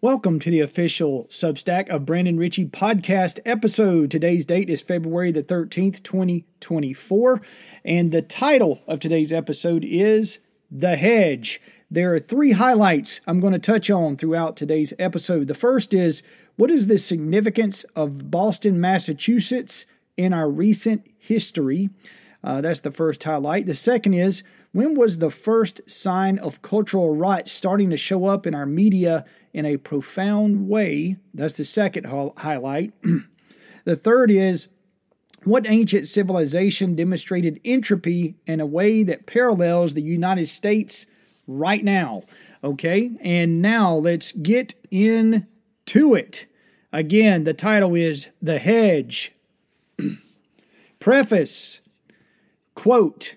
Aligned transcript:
Welcome 0.00 0.38
to 0.40 0.50
the 0.52 0.60
official 0.60 1.24
Substack 1.24 1.88
of 1.88 2.06
Brandon 2.06 2.36
Richey 2.36 2.66
podcast 2.66 3.40
episode. 3.44 4.12
Today's 4.12 4.46
date 4.46 4.70
is 4.70 4.80
February 4.80 5.32
the 5.32 5.42
13th, 5.42 6.04
2024, 6.04 7.42
and 7.84 8.12
the 8.12 8.22
title 8.22 8.80
of 8.86 9.00
today's 9.00 9.32
episode 9.32 9.84
is 9.84 10.38
The 10.70 10.94
Hedge. 10.94 11.60
There 11.90 12.14
are 12.14 12.20
three 12.20 12.52
highlights 12.52 13.20
I'm 13.26 13.40
going 13.40 13.54
to 13.54 13.58
touch 13.58 13.90
on 13.90 14.16
throughout 14.16 14.56
today's 14.56 14.94
episode. 15.00 15.48
The 15.48 15.54
first 15.54 15.92
is 15.92 16.22
what 16.54 16.70
is 16.70 16.86
the 16.86 16.98
significance 16.98 17.82
of 17.96 18.30
Boston, 18.30 18.80
Massachusetts 18.80 19.84
in 20.16 20.32
our 20.32 20.48
recent 20.48 21.10
history? 21.18 21.90
Uh, 22.44 22.60
that's 22.60 22.80
the 22.80 22.92
first 22.92 23.24
highlight. 23.24 23.66
The 23.66 23.74
second 23.74 24.14
is 24.14 24.44
when 24.72 24.94
was 24.94 25.18
the 25.18 25.30
first 25.30 25.80
sign 25.86 26.38
of 26.38 26.62
cultural 26.62 27.14
rot 27.14 27.48
starting 27.48 27.90
to 27.90 27.96
show 27.96 28.26
up 28.26 28.46
in 28.46 28.54
our 28.54 28.66
media 28.66 29.24
in 29.52 29.64
a 29.64 29.76
profound 29.76 30.68
way? 30.68 31.16
That's 31.34 31.56
the 31.56 31.64
second 31.64 32.04
highlight. 32.36 32.92
the 33.84 33.96
third 33.96 34.30
is 34.30 34.68
what 35.44 35.68
ancient 35.68 36.08
civilization 36.08 36.94
demonstrated 36.94 37.60
entropy 37.64 38.34
in 38.46 38.60
a 38.60 38.66
way 38.66 39.02
that 39.04 39.26
parallels 39.26 39.94
the 39.94 40.02
United 40.02 40.48
States 40.48 41.06
right 41.46 41.82
now? 41.82 42.22
Okay, 42.62 43.12
and 43.20 43.62
now 43.62 43.94
let's 43.94 44.32
get 44.32 44.74
into 44.90 46.14
it. 46.14 46.46
Again, 46.92 47.44
the 47.44 47.54
title 47.54 47.94
is 47.94 48.28
The 48.42 48.58
Hedge. 48.58 49.32
Preface 50.98 51.80
Quote 52.74 53.36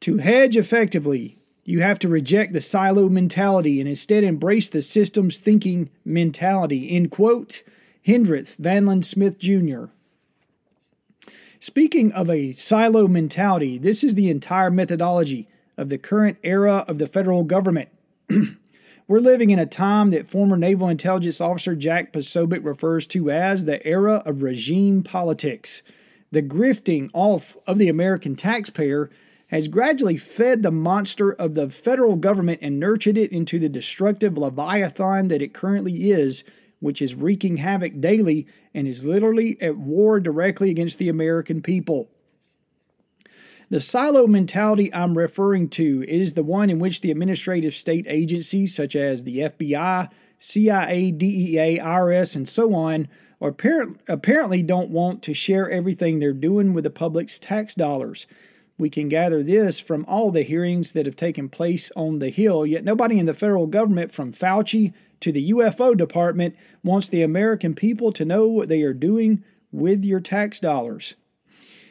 To 0.00 0.18
hedge 0.18 0.56
effectively, 0.56 1.38
you 1.64 1.82
have 1.82 1.98
to 1.98 2.08
reject 2.08 2.52
the 2.52 2.60
silo 2.60 3.08
mentality 3.08 3.80
and 3.80 3.88
instead 3.88 4.24
embrace 4.24 4.68
the 4.68 4.82
systems 4.82 5.38
thinking 5.38 5.90
mentality. 6.04 6.90
End 6.90 7.10
quote. 7.10 7.62
Hendrith 8.06 8.56
Vanlon 8.58 9.04
Smith 9.04 9.38
Jr. 9.38 9.86
Speaking 11.60 12.12
of 12.12 12.30
a 12.30 12.52
silo 12.52 13.08
mentality, 13.08 13.76
this 13.76 14.02
is 14.02 14.14
the 14.14 14.30
entire 14.30 14.70
methodology 14.70 15.48
of 15.76 15.88
the 15.88 15.98
current 15.98 16.38
era 16.42 16.84
of 16.88 16.98
the 16.98 17.06
federal 17.06 17.44
government. 17.44 17.88
We're 19.08 19.20
living 19.20 19.50
in 19.50 19.58
a 19.58 19.66
time 19.66 20.10
that 20.10 20.28
former 20.28 20.56
Naval 20.56 20.88
Intelligence 20.88 21.40
Officer 21.40 21.74
Jack 21.74 22.12
Posobiec 22.12 22.64
refers 22.64 23.06
to 23.08 23.30
as 23.30 23.64
the 23.64 23.84
era 23.86 24.22
of 24.24 24.42
regime 24.42 25.02
politics. 25.02 25.82
The 26.30 26.42
grifting 26.42 27.10
off 27.12 27.56
of 27.66 27.78
the 27.78 27.88
American 27.88 28.36
taxpayer 28.36 29.10
has 29.48 29.68
gradually 29.68 30.16
fed 30.16 30.62
the 30.62 30.70
monster 30.70 31.32
of 31.32 31.54
the 31.54 31.68
federal 31.70 32.16
government 32.16 32.60
and 32.62 32.78
nurtured 32.78 33.18
it 33.18 33.32
into 33.32 33.58
the 33.58 33.68
destructive 33.68 34.36
leviathan 34.38 35.28
that 35.28 35.42
it 35.42 35.54
currently 35.54 36.10
is, 36.10 36.44
which 36.80 37.02
is 37.02 37.14
wreaking 37.14 37.56
havoc 37.56 38.00
daily 38.00 38.46
and 38.72 38.86
is 38.86 39.04
literally 39.04 39.60
at 39.60 39.76
war 39.76 40.20
directly 40.20 40.70
against 40.70 40.98
the 40.98 41.08
American 41.08 41.62
people. 41.62 42.10
The 43.70 43.80
silo 43.80 44.26
mentality 44.26 44.92
I'm 44.94 45.16
referring 45.16 45.68
to 45.70 46.02
is 46.08 46.34
the 46.34 46.42
one 46.42 46.70
in 46.70 46.78
which 46.78 47.00
the 47.00 47.10
administrative 47.10 47.74
state 47.74 48.06
agencies, 48.08 48.74
such 48.74 48.96
as 48.96 49.24
the 49.24 49.40
FBI, 49.40 50.10
CIA, 50.38 51.10
DEA, 51.10 51.78
IRS, 51.78 52.36
and 52.36 52.48
so 52.48 52.74
on, 52.74 53.08
apparently 53.40 54.62
don't 54.62 54.90
want 54.90 55.22
to 55.22 55.34
share 55.34 55.70
everything 55.70 56.18
they're 56.18 56.32
doing 56.32 56.72
with 56.72 56.84
the 56.84 56.90
public's 56.90 57.38
tax 57.38 57.74
dollars. 57.74 58.26
We 58.78 58.90
can 58.90 59.08
gather 59.08 59.42
this 59.42 59.80
from 59.80 60.04
all 60.06 60.30
the 60.30 60.42
hearings 60.42 60.92
that 60.92 61.04
have 61.04 61.16
taken 61.16 61.48
place 61.48 61.90
on 61.96 62.20
the 62.20 62.30
Hill, 62.30 62.64
yet 62.64 62.84
nobody 62.84 63.18
in 63.18 63.26
the 63.26 63.34
federal 63.34 63.66
government, 63.66 64.12
from 64.12 64.32
Fauci 64.32 64.92
to 65.20 65.32
the 65.32 65.50
UFO 65.50 65.96
department, 65.96 66.54
wants 66.84 67.08
the 67.08 67.22
American 67.22 67.74
people 67.74 68.12
to 68.12 68.24
know 68.24 68.46
what 68.46 68.68
they 68.68 68.82
are 68.82 68.94
doing 68.94 69.42
with 69.72 70.04
your 70.04 70.20
tax 70.20 70.60
dollars. 70.60 71.16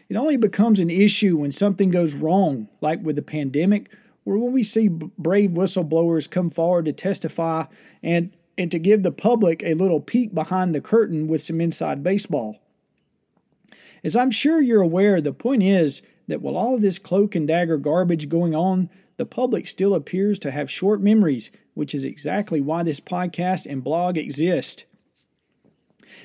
It 0.08 0.16
only 0.16 0.38
becomes 0.38 0.80
an 0.80 0.90
issue 0.90 1.38
when 1.38 1.52
something 1.52 1.90
goes 1.90 2.14
wrong, 2.14 2.70
like 2.80 3.04
with 3.04 3.18
the 3.18 3.22
pandemic, 3.22 3.92
or 4.24 4.38
when 4.38 4.54
we 4.54 4.64
see 4.64 4.88
brave 4.88 5.52
whistleblowers 5.52 6.30
come 6.30 6.50
forward 6.50 6.86
to 6.86 6.94
testify 6.94 7.66
and 8.02 8.32
and 8.58 8.72
to 8.72 8.80
give 8.80 9.04
the 9.04 9.12
public 9.12 9.62
a 9.64 9.76
little 9.76 10.02
peek 10.02 10.34
behind 10.34 10.74
the 10.74 10.82
curtain 10.82 11.28
with 11.28 11.44
some 11.44 11.62
inside 11.62 12.02
baseball. 12.02 12.58
As 14.04 14.16
I'm 14.16 14.32
sure 14.32 14.60
you're 14.60 14.82
aware, 14.82 15.22
the 15.22 15.32
point 15.32 15.62
is 15.62 16.02
that 16.28 16.42
while 16.42 16.58
all 16.58 16.76
of 16.76 16.82
this 16.82 17.00
cloak 17.00 17.36
and 17.36 17.48
dagger 17.48 17.78
garbage 17.78 18.30
going 18.30 18.56
on, 18.56 18.90
the 19.18 19.26
public 19.26 19.68
still 19.68 19.96
appears 19.96 20.40
to 20.40 20.52
have 20.52 20.70
short 20.70 21.02
memories, 21.02 21.52
which 21.74 21.94
is 21.96 22.06
exactly 22.06 22.62
why 22.62 22.84
this 22.84 23.00
podcast 23.00 23.66
and 23.66 23.84
blog 23.84 24.18
exist. 24.18 24.86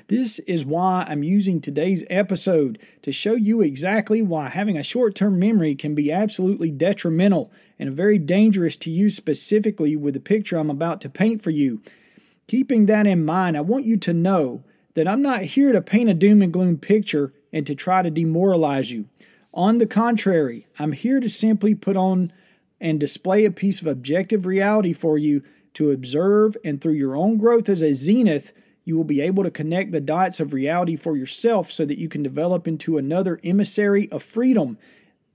This 0.08 0.38
is 0.40 0.64
why 0.64 1.06
I'm 1.08 1.22
using 1.22 1.60
today's 1.60 2.04
episode 2.08 2.78
to 3.02 3.12
show 3.12 3.34
you 3.34 3.60
exactly 3.60 4.22
why 4.22 4.48
having 4.48 4.76
a 4.76 4.82
short 4.82 5.14
term 5.14 5.38
memory 5.38 5.74
can 5.74 5.94
be 5.94 6.12
absolutely 6.12 6.70
detrimental 6.70 7.50
and 7.78 7.92
very 7.92 8.18
dangerous 8.18 8.76
to 8.78 8.90
you 8.90 9.10
specifically 9.10 9.96
with 9.96 10.14
the 10.14 10.20
picture 10.20 10.56
I'm 10.56 10.70
about 10.70 11.00
to 11.02 11.08
paint 11.08 11.42
for 11.42 11.50
you. 11.50 11.82
Keeping 12.46 12.86
that 12.86 13.06
in 13.06 13.24
mind, 13.24 13.56
I 13.56 13.60
want 13.60 13.84
you 13.84 13.96
to 13.98 14.12
know 14.12 14.62
that 14.94 15.08
I'm 15.08 15.22
not 15.22 15.42
here 15.42 15.72
to 15.72 15.80
paint 15.80 16.10
a 16.10 16.14
doom 16.14 16.42
and 16.42 16.52
gloom 16.52 16.78
picture 16.78 17.32
and 17.52 17.66
to 17.66 17.74
try 17.74 18.02
to 18.02 18.10
demoralize 18.10 18.90
you. 18.90 19.06
On 19.54 19.78
the 19.78 19.86
contrary, 19.86 20.66
I'm 20.78 20.92
here 20.92 21.20
to 21.20 21.28
simply 21.28 21.74
put 21.74 21.96
on 21.96 22.32
and 22.80 22.98
display 22.98 23.44
a 23.44 23.50
piece 23.50 23.80
of 23.80 23.86
objective 23.86 24.46
reality 24.46 24.92
for 24.92 25.18
you 25.18 25.42
to 25.74 25.90
observe, 25.90 26.56
and 26.64 26.80
through 26.80 26.94
your 26.94 27.14
own 27.14 27.36
growth 27.36 27.68
as 27.68 27.82
a 27.82 27.94
zenith, 27.94 28.52
you 28.84 28.96
will 28.96 29.04
be 29.04 29.20
able 29.20 29.44
to 29.44 29.50
connect 29.50 29.92
the 29.92 30.00
dots 30.00 30.40
of 30.40 30.52
reality 30.52 30.96
for 30.96 31.16
yourself 31.16 31.70
so 31.70 31.84
that 31.84 31.98
you 31.98 32.08
can 32.08 32.22
develop 32.22 32.66
into 32.66 32.98
another 32.98 33.38
emissary 33.44 34.10
of 34.10 34.22
freedom 34.22 34.78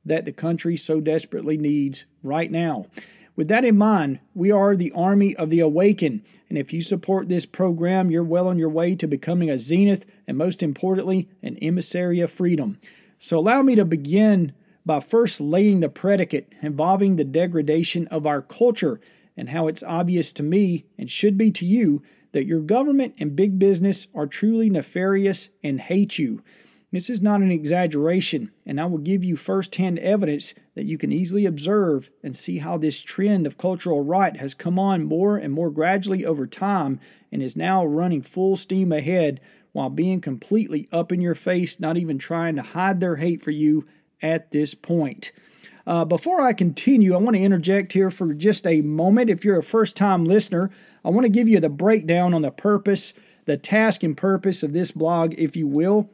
that 0.04 0.26
the 0.26 0.34
country 0.34 0.76
so 0.76 1.00
desperately 1.00 1.58
needs 1.58 2.06
right 2.24 2.52
now. 2.52 2.88
With 3.36 3.48
that 3.50 3.66
in 3.66 3.78
mind, 3.78 4.20
we 4.34 4.52
are 4.52 4.76
the 4.76 4.92
Army 4.94 5.36
of 5.36 5.50
the 5.50 5.60
Awakened. 5.60 6.24
And 6.50 6.58
if 6.58 6.74
you 6.74 6.82
support 6.82 7.30
this 7.30 7.46
program, 7.46 8.10
you're 8.10 8.24
well 8.24 8.48
on 8.48 8.58
your 8.58 8.70
way 8.70 8.96
to 8.96 9.08
becoming 9.08 9.50
a 9.50 9.60
zenith 9.60 10.06
and, 10.26 10.38
most 10.38 10.64
importantly, 10.64 11.30
an 11.44 11.58
emissary 11.58 12.20
of 12.20 12.32
freedom. 12.32 12.80
So, 13.20 13.38
allow 13.38 13.62
me 13.62 13.76
to 13.76 13.86
begin 13.86 14.54
by 14.86 15.00
first 15.00 15.42
laying 15.42 15.80
the 15.80 15.90
predicate 15.90 16.54
involving 16.62 17.16
the 17.16 17.24
degradation 17.24 18.08
of 18.08 18.26
our 18.26 18.42
culture 18.42 19.00
and 19.36 19.50
how 19.50 19.68
it's 19.68 19.84
obvious 19.84 20.32
to 20.34 20.44
me 20.44 20.86
and 20.98 21.10
should 21.10 21.38
be 21.38 21.52
to 21.52 21.66
you 21.66 22.02
that 22.32 22.46
your 22.46 22.62
government 22.62 23.16
and 23.20 23.36
big 23.36 23.60
business 23.60 24.08
are 24.14 24.28
truly 24.28 24.70
nefarious 24.70 25.50
and 25.64 25.82
hate 25.82 26.18
you. 26.18 26.44
This 26.92 27.10
is 27.10 27.22
not 27.22 27.42
an 27.42 27.52
exaggeration, 27.52 28.52
and 28.66 28.80
I 28.80 28.86
will 28.86 28.98
give 28.98 29.22
you 29.22 29.36
first 29.36 29.76
hand 29.76 30.00
evidence 30.00 30.54
that 30.74 30.86
you 30.86 30.98
can 30.98 31.12
easily 31.12 31.46
observe 31.46 32.10
and 32.24 32.36
see 32.36 32.60
how 32.60 32.78
this 32.78 33.02
trend 33.02 33.46
of 33.46 33.58
cultural 33.58 34.04
rot 34.04 34.38
has 34.38 34.54
come 34.54 34.80
on 34.80 35.04
more 35.04 35.36
and 35.36 35.52
more 35.52 35.70
gradually 35.70 36.24
over 36.24 36.48
time 36.48 37.02
and 37.30 37.44
is 37.44 37.58
now 37.58 37.86
running 37.86 38.22
full 38.22 38.56
steam 38.56 38.94
ahead 38.94 39.42
while 39.78 39.92
being 39.92 40.20
completely 40.20 40.90
up 40.92 41.12
in 41.12 41.22
your 41.22 41.36
face, 41.36 41.80
not 41.80 41.98
even 41.98 42.18
trying 42.18 42.56
to 42.56 42.64
hide 42.64 43.00
their 43.00 43.18
hate 43.18 43.44
for 43.44 43.52
you 43.52 43.86
at 44.24 44.50
this 44.50 44.74
point. 44.74 45.32
Uh, 45.86 46.04
before 46.04 46.42
I 46.42 46.54
continue, 46.54 47.14
I 47.14 47.18
want 47.18 47.36
to 47.36 47.44
interject 47.44 47.94
here 47.94 48.10
for 48.10 48.34
just 48.34 48.66
a 48.66 48.82
moment. 48.82 49.30
If 49.30 49.46
you're 49.46 49.60
a 49.60 49.64
first 49.64 49.96
time 49.96 50.26
listener, 50.26 50.72
I 51.06 51.12
want 51.12 51.26
to 51.26 51.30
give 51.30 51.48
you 51.48 51.60
the 51.60 51.70
breakdown 51.70 52.34
on 52.34 52.42
the 52.42 52.50
purpose, 52.50 53.14
the 53.46 53.56
task 53.56 54.02
and 54.02 54.18
purpose 54.18 54.64
of 54.64 54.74
this 54.74 54.90
blog, 54.90 55.36
if 55.38 55.56
you 55.56 55.68
will. 55.68 56.10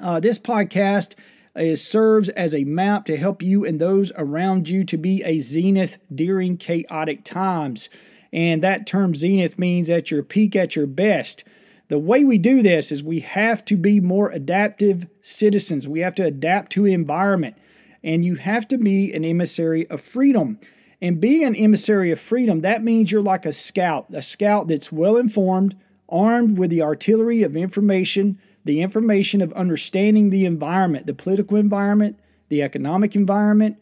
Uh, 0.00 0.20
this 0.20 0.38
podcast 0.38 1.16
is, 1.56 1.84
serves 1.84 2.28
as 2.28 2.54
a 2.54 2.62
map 2.62 3.06
to 3.06 3.16
help 3.16 3.42
you 3.42 3.64
and 3.64 3.80
those 3.80 4.12
around 4.14 4.68
you 4.68 4.84
to 4.84 4.96
be 4.96 5.24
a 5.24 5.40
zenith 5.40 5.98
during 6.14 6.56
chaotic 6.56 7.24
times. 7.24 7.88
And 8.32 8.62
that 8.62 8.86
term 8.86 9.16
zenith 9.16 9.58
means 9.58 9.90
at 9.90 10.12
your 10.12 10.22
peak, 10.22 10.54
at 10.54 10.76
your 10.76 10.86
best. 10.86 11.42
The 11.88 11.98
way 11.98 12.24
we 12.24 12.38
do 12.38 12.62
this 12.62 12.92
is 12.92 13.02
we 13.02 13.20
have 13.20 13.64
to 13.66 13.76
be 13.76 14.00
more 14.00 14.30
adaptive 14.30 15.06
citizens. 15.22 15.88
We 15.88 16.00
have 16.00 16.14
to 16.16 16.24
adapt 16.24 16.72
to 16.72 16.86
environment. 16.86 17.56
And 18.04 18.24
you 18.24 18.36
have 18.36 18.68
to 18.68 18.78
be 18.78 19.12
an 19.12 19.24
emissary 19.24 19.86
of 19.88 20.00
freedom. 20.00 20.60
And 21.00 21.20
being 21.20 21.44
an 21.44 21.56
emissary 21.56 22.10
of 22.10 22.20
freedom, 22.20 22.60
that 22.60 22.84
means 22.84 23.10
you're 23.10 23.22
like 23.22 23.46
a 23.46 23.52
scout, 23.52 24.06
a 24.12 24.22
scout 24.22 24.68
that's 24.68 24.92
well 24.92 25.16
informed, 25.16 25.76
armed 26.08 26.58
with 26.58 26.70
the 26.70 26.82
artillery 26.82 27.42
of 27.42 27.56
information 27.56 28.38
the 28.68 28.82
information 28.82 29.40
of 29.40 29.50
understanding 29.54 30.28
the 30.28 30.44
environment, 30.44 31.06
the 31.06 31.14
political 31.14 31.56
environment, 31.56 32.18
the 32.50 32.62
economic 32.62 33.16
environment, 33.16 33.78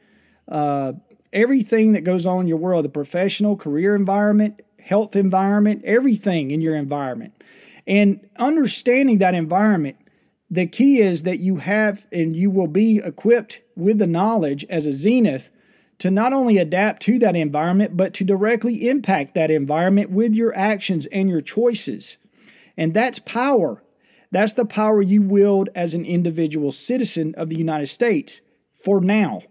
uh, 0.46 0.92
everything 1.32 1.92
that 1.92 2.02
goes 2.02 2.24
on 2.24 2.42
in 2.42 2.46
your 2.46 2.56
world, 2.56 2.84
the 2.84 2.88
professional, 2.88 3.56
career 3.56 3.96
environment, 3.96 4.62
health 4.78 5.16
environment, 5.16 5.82
everything 5.84 6.52
in 6.52 6.60
your 6.60 6.76
environment. 6.76 7.35
And 7.86 8.28
understanding 8.36 9.18
that 9.18 9.34
environment, 9.34 9.96
the 10.50 10.66
key 10.66 11.00
is 11.00 11.22
that 11.22 11.38
you 11.38 11.56
have 11.56 12.06
and 12.12 12.34
you 12.34 12.50
will 12.50 12.66
be 12.66 12.98
equipped 12.98 13.62
with 13.76 13.98
the 13.98 14.06
knowledge 14.06 14.64
as 14.68 14.86
a 14.86 14.92
zenith 14.92 15.50
to 15.98 16.10
not 16.10 16.32
only 16.32 16.58
adapt 16.58 17.02
to 17.02 17.18
that 17.20 17.36
environment, 17.36 17.96
but 17.96 18.12
to 18.14 18.24
directly 18.24 18.88
impact 18.88 19.34
that 19.34 19.50
environment 19.50 20.10
with 20.10 20.34
your 20.34 20.56
actions 20.56 21.06
and 21.06 21.28
your 21.28 21.40
choices. 21.40 22.18
And 22.76 22.92
that's 22.92 23.18
power. 23.20 23.82
That's 24.30 24.52
the 24.52 24.66
power 24.66 25.00
you 25.00 25.22
wield 25.22 25.70
as 25.74 25.94
an 25.94 26.04
individual 26.04 26.70
citizen 26.72 27.34
of 27.36 27.48
the 27.48 27.56
United 27.56 27.86
States 27.86 28.42
for 28.72 29.00
now. 29.00 29.42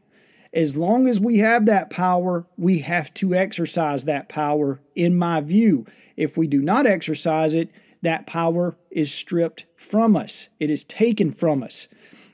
As 0.53 0.77
long 0.77 1.07
as 1.07 1.19
we 1.19 1.39
have 1.39 1.65
that 1.65 1.89
power, 1.89 2.45
we 2.57 2.79
have 2.79 3.13
to 3.15 3.33
exercise 3.33 4.05
that 4.05 4.29
power, 4.29 4.79
in 4.95 5.17
my 5.17 5.41
view. 5.41 5.85
If 6.15 6.37
we 6.37 6.47
do 6.47 6.61
not 6.61 6.85
exercise 6.85 7.53
it, 7.53 7.71
that 8.01 8.27
power 8.27 8.77
is 8.92 9.13
stripped 9.13 9.65
from 9.75 10.15
us, 10.15 10.50
it 10.59 10.69
is 10.69 10.83
taken 10.83 11.31
from 11.31 11.63
us. 11.63 11.88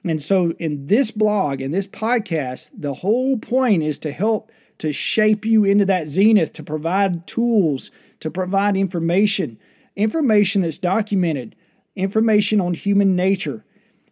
And 0.03 0.21
so, 0.21 0.51
in 0.57 0.87
this 0.87 1.11
blog, 1.11 1.61
in 1.61 1.71
this 1.71 1.87
podcast, 1.87 2.71
the 2.73 2.95
whole 2.95 3.37
point 3.37 3.83
is 3.83 3.99
to 3.99 4.11
help 4.11 4.51
to 4.79 4.91
shape 4.91 5.45
you 5.45 5.63
into 5.63 5.85
that 5.85 6.07
zenith, 6.07 6.53
to 6.53 6.63
provide 6.63 7.27
tools, 7.27 7.91
to 8.19 8.31
provide 8.31 8.75
information, 8.75 9.59
information 9.95 10.63
that's 10.63 10.79
documented, 10.79 11.55
information 11.95 12.59
on 12.59 12.73
human 12.73 13.15
nature, 13.15 13.63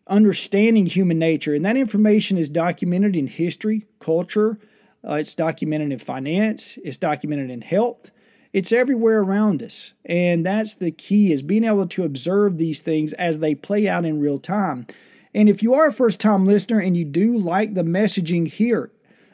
understanding 0.06 0.86
human 0.86 1.18
nature. 1.18 1.56
And 1.56 1.66
that 1.66 1.76
information 1.76 2.38
is 2.38 2.52
documented 2.52 3.16
in 3.16 3.26
history, 3.26 3.88
culture, 4.00 4.60
uh, 5.08 5.14
it's 5.14 5.34
documented 5.34 5.92
in 5.92 6.00
finance, 6.00 6.78
it's 6.84 6.98
documented 6.98 7.50
in 7.50 7.62
health. 7.62 8.12
It's 8.52 8.72
everywhere 8.72 9.22
around 9.22 9.62
us. 9.62 9.94
And 10.06 10.46
that's 10.46 10.76
the 10.76 10.92
key 10.92 11.32
is 11.32 11.44
being 11.44 11.64
able 11.64 11.88
to 11.88 12.04
observe 12.04 12.58
these 12.58 12.82
things 12.82 13.14
as 13.14 13.40
they 13.40 13.56
play 13.56 13.88
out 13.88 14.06
in 14.06 14.20
real 14.20 14.40
time. 14.40 14.88
And 15.34 15.48
if 15.48 15.62
you 15.62 15.76
are 15.76 15.88
a 15.88 15.94
first 15.94 16.20
time 16.20 16.46
listener 16.46 16.80
and 16.80 16.98
you 16.98 17.06
do 17.06 17.38
like 17.38 17.76
the 17.76 17.84
messaging 17.84 18.48
here, 18.48 18.92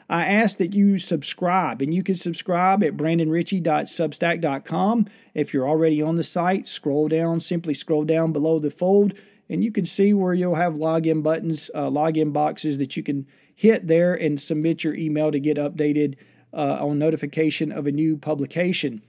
I 0.08 0.26
ask 0.26 0.58
that 0.58 0.72
you 0.72 1.00
subscribe, 1.00 1.82
and 1.82 1.92
you 1.92 2.04
can 2.04 2.14
subscribe 2.14 2.84
at 2.84 2.96
brandonrichey.substack.com. 2.96 5.06
If 5.34 5.52
you're 5.52 5.68
already 5.68 6.00
on 6.00 6.14
the 6.14 6.22
site, 6.22 6.68
scroll 6.68 7.08
down, 7.08 7.40
simply 7.40 7.74
scroll 7.74 8.04
down 8.04 8.32
below 8.32 8.60
the 8.60 8.70
fold, 8.70 9.14
and 9.48 9.64
you 9.64 9.72
can 9.72 9.84
see 9.84 10.14
where 10.14 10.32
you'll 10.32 10.54
have 10.54 10.74
login 10.74 11.24
buttons, 11.24 11.72
uh, 11.74 11.90
login 11.90 12.32
boxes 12.32 12.78
that 12.78 12.96
you 12.96 13.02
can 13.02 13.26
hit 13.52 13.88
there 13.88 14.14
and 14.14 14.40
submit 14.40 14.84
your 14.84 14.94
email 14.94 15.32
to 15.32 15.40
get 15.40 15.56
updated 15.56 16.14
uh, 16.56 16.78
on 16.80 16.98
notification 16.98 17.70
of 17.70 17.86
a 17.86 17.92
new 17.92 18.16
publication. 18.16 19.02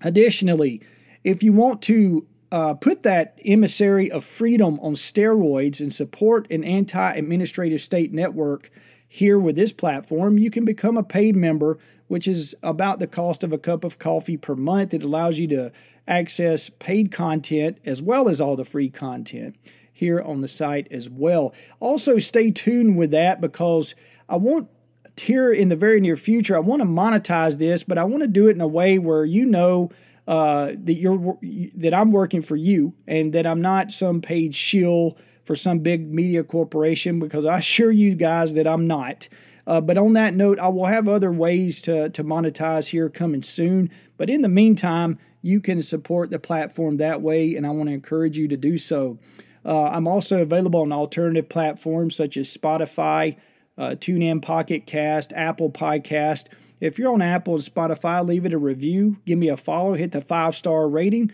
Additionally, 0.00 0.82
if 1.22 1.42
you 1.42 1.52
want 1.52 1.82
to 1.82 2.26
uh, 2.50 2.74
put 2.74 3.02
that 3.02 3.38
emissary 3.44 4.10
of 4.10 4.24
freedom 4.24 4.80
on 4.80 4.94
steroids 4.94 5.80
and 5.80 5.94
support 5.94 6.50
an 6.50 6.64
anti 6.64 7.12
administrative 7.12 7.80
state 7.80 8.12
network 8.12 8.70
here 9.06 9.38
with 9.38 9.54
this 9.54 9.72
platform, 9.72 10.38
you 10.38 10.50
can 10.50 10.64
become 10.64 10.96
a 10.96 11.02
paid 11.02 11.36
member, 11.36 11.78
which 12.08 12.26
is 12.26 12.54
about 12.62 12.98
the 12.98 13.06
cost 13.06 13.44
of 13.44 13.52
a 13.52 13.58
cup 13.58 13.84
of 13.84 13.98
coffee 13.98 14.38
per 14.38 14.54
month. 14.54 14.94
It 14.94 15.02
allows 15.02 15.38
you 15.38 15.46
to 15.48 15.72
access 16.08 16.68
paid 16.68 17.12
content 17.12 17.78
as 17.84 18.02
well 18.02 18.28
as 18.28 18.40
all 18.40 18.56
the 18.56 18.64
free 18.64 18.88
content 18.88 19.56
here 19.92 20.20
on 20.20 20.40
the 20.40 20.48
site 20.48 20.90
as 20.90 21.08
well. 21.08 21.54
Also, 21.80 22.18
stay 22.18 22.50
tuned 22.50 22.96
with 22.96 23.10
that 23.10 23.40
because 23.40 23.94
I 24.28 24.36
want 24.36 24.68
here 25.16 25.52
in 25.52 25.68
the 25.68 25.76
very 25.76 26.00
near 26.00 26.16
future, 26.16 26.56
I 26.56 26.60
want 26.60 26.82
to 26.82 26.88
monetize 26.88 27.58
this, 27.58 27.82
but 27.82 27.98
I 27.98 28.04
want 28.04 28.22
to 28.22 28.28
do 28.28 28.48
it 28.48 28.52
in 28.52 28.60
a 28.60 28.66
way 28.66 28.98
where 28.98 29.24
you 29.24 29.46
know 29.46 29.90
uh, 30.26 30.72
that 30.84 30.94
you're 30.94 31.38
that 31.76 31.94
I'm 31.94 32.12
working 32.12 32.42
for 32.42 32.56
you 32.56 32.94
and 33.06 33.32
that 33.32 33.46
I'm 33.46 33.60
not 33.60 33.92
some 33.92 34.20
paid 34.20 34.54
shill 34.54 35.16
for 35.44 35.56
some 35.56 35.80
big 35.80 36.12
media 36.12 36.44
corporation 36.44 37.18
because 37.18 37.44
I 37.44 37.58
assure 37.58 37.90
you 37.90 38.14
guys 38.14 38.54
that 38.54 38.66
I'm 38.66 38.86
not. 38.86 39.28
Uh, 39.66 39.80
but 39.80 39.96
on 39.96 40.14
that 40.14 40.34
note, 40.34 40.58
I 40.58 40.68
will 40.68 40.86
have 40.86 41.06
other 41.06 41.30
ways 41.30 41.82
to, 41.82 42.10
to 42.10 42.24
monetize 42.24 42.88
here 42.88 43.08
coming 43.08 43.42
soon. 43.42 43.90
But 44.16 44.28
in 44.28 44.42
the 44.42 44.48
meantime, 44.48 45.18
you 45.40 45.60
can 45.60 45.82
support 45.82 46.30
the 46.30 46.38
platform 46.38 46.96
that 46.96 47.22
way, 47.22 47.54
and 47.54 47.66
I 47.66 47.70
want 47.70 47.88
to 47.88 47.94
encourage 47.94 48.36
you 48.36 48.48
to 48.48 48.56
do 48.56 48.78
so. 48.78 49.18
Uh, 49.64 49.84
I'm 49.84 50.08
also 50.08 50.42
available 50.42 50.80
on 50.80 50.92
alternative 50.92 51.48
platforms 51.48 52.16
such 52.16 52.36
as 52.36 52.56
Spotify, 52.56 53.36
uh, 53.78 53.90
TuneIn, 53.90 54.42
Pocket 54.42 54.86
Cast, 54.86 55.32
Apple 55.32 55.70
Podcast. 55.70 56.46
If 56.80 56.98
you're 56.98 57.12
on 57.12 57.22
Apple 57.22 57.54
and 57.54 57.62
Spotify, 57.62 58.26
leave 58.26 58.44
it 58.44 58.52
a 58.52 58.58
review, 58.58 59.18
give 59.24 59.38
me 59.38 59.48
a 59.48 59.56
follow, 59.56 59.94
hit 59.94 60.12
the 60.12 60.20
five 60.20 60.56
star 60.56 60.88
rating. 60.88 61.30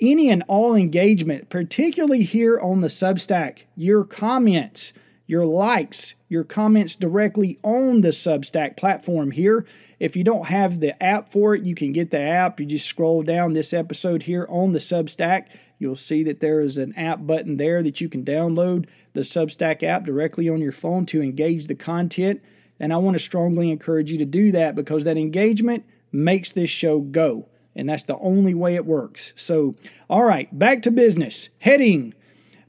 Any 0.00 0.30
and 0.30 0.44
all 0.46 0.74
engagement, 0.74 1.48
particularly 1.50 2.22
here 2.22 2.58
on 2.58 2.82
the 2.82 2.88
Substack, 2.88 3.64
your 3.74 4.04
comments, 4.04 4.92
your 5.26 5.44
likes, 5.44 6.14
your 6.28 6.44
comments 6.44 6.94
directly 6.96 7.58
on 7.62 8.00
the 8.00 8.10
Substack 8.10 8.76
platform 8.76 9.32
here. 9.32 9.66
If 9.98 10.16
you 10.16 10.24
don't 10.24 10.46
have 10.46 10.80
the 10.80 11.00
app 11.02 11.32
for 11.32 11.54
it, 11.54 11.62
you 11.62 11.74
can 11.74 11.92
get 11.92 12.10
the 12.10 12.20
app. 12.20 12.60
You 12.60 12.66
just 12.66 12.86
scroll 12.86 13.22
down 13.22 13.52
this 13.52 13.72
episode 13.72 14.22
here 14.22 14.46
on 14.48 14.72
the 14.72 14.78
Substack. 14.78 15.46
You'll 15.78 15.96
see 15.96 16.24
that 16.24 16.40
there 16.40 16.60
is 16.60 16.76
an 16.76 16.94
app 16.96 17.26
button 17.26 17.56
there 17.56 17.82
that 17.82 18.00
you 18.00 18.08
can 18.08 18.24
download 18.24 18.86
the 19.12 19.20
Substack 19.20 19.82
app 19.82 20.04
directly 20.04 20.48
on 20.48 20.60
your 20.60 20.72
phone 20.72 21.04
to 21.06 21.22
engage 21.22 21.66
the 21.66 21.74
content. 21.74 22.42
And 22.80 22.92
I 22.92 22.96
want 22.96 23.14
to 23.14 23.22
strongly 23.22 23.70
encourage 23.70 24.10
you 24.10 24.18
to 24.18 24.24
do 24.24 24.52
that 24.52 24.74
because 24.74 25.04
that 25.04 25.16
engagement 25.16 25.84
makes 26.10 26.52
this 26.52 26.70
show 26.70 27.00
go. 27.00 27.48
And 27.76 27.88
that's 27.88 28.02
the 28.02 28.18
only 28.18 28.54
way 28.54 28.74
it 28.74 28.86
works. 28.86 29.32
So, 29.36 29.76
all 30.10 30.24
right, 30.24 30.56
back 30.56 30.82
to 30.82 30.90
business. 30.90 31.48
Heading 31.58 32.14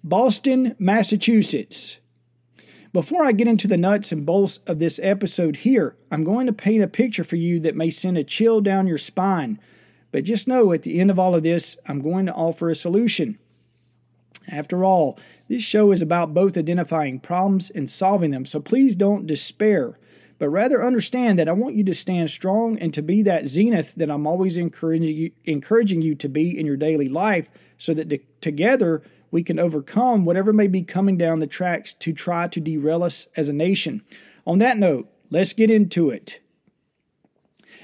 Boston, 0.04 0.76
Massachusetts. 0.80 1.98
Before 2.94 3.24
I 3.24 3.34
get 3.34 3.48
into 3.48 3.68
the 3.68 3.78
nuts 3.78 4.12
and 4.12 4.26
bolts 4.26 4.58
of 4.66 4.80
this 4.80 5.00
episode 5.04 5.58
here, 5.58 5.96
I'm 6.12 6.24
going 6.24 6.48
to 6.48 6.54
paint 6.54 6.84
a 6.84 6.88
picture 6.88 7.24
for 7.24 7.36
you 7.36 7.60
that 7.60 7.76
may 7.76 7.92
send 7.92 8.18
a 8.18 8.24
chill 8.24 8.62
down 8.62 8.88
your 8.88 8.98
spine. 8.98 9.60
But 10.12 10.24
just 10.24 10.48
know 10.48 10.74
at 10.74 10.84
the 10.84 11.00
end 11.00 11.12
of 11.12 11.20
all 11.20 11.36
of 11.36 11.44
this, 11.44 11.78
I'm 11.88 12.02
going 12.02 12.26
to 12.26 12.34
offer 12.34 12.70
a 12.70 12.76
solution. 12.76 13.38
After 14.52 14.84
all, 14.84 15.20
this 15.48 15.64
show 15.64 15.92
is 15.92 16.02
about 16.02 16.34
both 16.34 16.58
identifying 16.58 17.20
problems 17.20 17.70
and 17.70 17.90
solving 17.90 18.32
them, 18.32 18.46
so 18.46 18.60
please 18.60 18.96
don't 18.96 19.28
despair, 19.28 20.00
but 20.40 20.50
rather 20.50 20.84
understand 20.84 21.38
that 21.38 21.50
I 21.50 21.52
want 21.52 21.76
you 21.76 21.84
to 21.84 21.94
stand 21.94 22.32
strong 22.32 22.78
and 22.80 22.94
to 22.94 23.02
be 23.02 23.22
that 23.24 23.48
zenith 23.48 23.94
that 23.96 24.10
I'm 24.10 24.26
always 24.26 24.58
encouraging 24.58 25.16
you, 25.16 25.32
encouraging 25.46 26.02
you 26.02 26.16
to 26.16 26.30
be 26.30 26.58
in 26.58 26.66
your 26.66 26.78
daily 26.78 27.10
life 27.10 27.50
so 27.78 27.94
that 27.94 28.10
to, 28.10 28.20
together 28.42 29.04
we 29.32 29.44
can 29.44 29.60
overcome 29.60 30.26
whatever 30.26 30.52
may 30.52 30.68
be 30.68 30.82
coming 30.82 31.18
down 31.18 31.40
the 31.40 31.48
tracks 31.48 31.94
to 31.94 32.14
try 32.14 32.48
to 32.48 32.60
derail 32.60 33.04
us 33.04 33.28
as 33.36 33.50
a 33.50 33.54
nation. 33.54 34.02
On 34.48 34.58
that 34.60 34.78
note, 34.78 35.08
let's 35.30 35.54
get 35.54 35.70
into 35.70 36.10
it. 36.10 36.40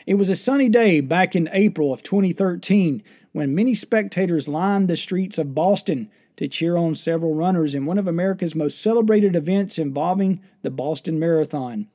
It 0.06 0.16
was 0.16 0.30
a 0.30 0.36
sunny 0.36 0.70
day 0.70 1.02
back 1.02 1.36
in 1.36 1.50
April 1.52 1.92
of 1.92 2.04
2013 2.04 3.02
when 3.32 3.56
many 3.56 3.74
spectators 3.74 4.48
lined 4.48 4.88
the 4.88 4.98
streets 4.98 5.40
of 5.40 5.56
Boston 5.56 6.12
to 6.38 6.48
cheer 6.48 6.78
on 6.78 6.94
several 6.94 7.34
runners 7.34 7.74
in 7.74 7.88
one 7.88 7.98
of 7.98 8.08
America's 8.08 8.54
most 8.54 8.80
celebrated 8.80 9.36
events 9.36 9.80
involving 9.80 10.42
the 10.62 10.70
Boston 10.70 11.18
Marathon. 11.18 11.88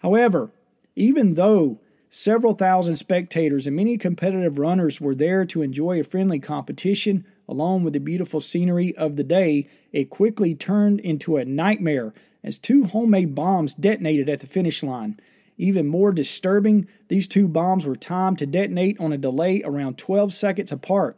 However, 0.00 0.52
even 0.96 1.34
though 1.34 1.80
several 2.08 2.54
thousand 2.54 2.96
spectators 2.96 3.66
and 3.66 3.76
many 3.76 3.98
competitive 3.98 4.58
runners 4.58 4.98
were 4.98 5.14
there 5.14 5.44
to 5.44 5.60
enjoy 5.60 6.00
a 6.00 6.04
friendly 6.04 6.38
competition 6.38 7.26
along 7.46 7.84
with 7.84 7.92
the 7.92 8.00
beautiful 8.00 8.40
scenery 8.40 8.96
of 8.96 9.16
the 9.16 9.24
day, 9.24 9.68
it 9.92 10.08
quickly 10.08 10.54
turned 10.54 10.98
into 11.00 11.36
a 11.36 11.44
nightmare 11.44 12.14
as 12.42 12.58
two 12.58 12.84
homemade 12.84 13.34
bombs 13.34 13.74
detonated 13.74 14.30
at 14.30 14.40
the 14.40 14.46
finish 14.46 14.82
line. 14.82 15.20
Even 15.56 15.86
more 15.86 16.12
disturbing, 16.12 16.88
these 17.08 17.28
two 17.28 17.46
bombs 17.46 17.86
were 17.86 17.96
timed 17.96 18.38
to 18.38 18.46
detonate 18.46 18.98
on 19.00 19.12
a 19.12 19.18
delay 19.18 19.62
around 19.62 19.98
12 19.98 20.32
seconds 20.32 20.72
apart. 20.72 21.16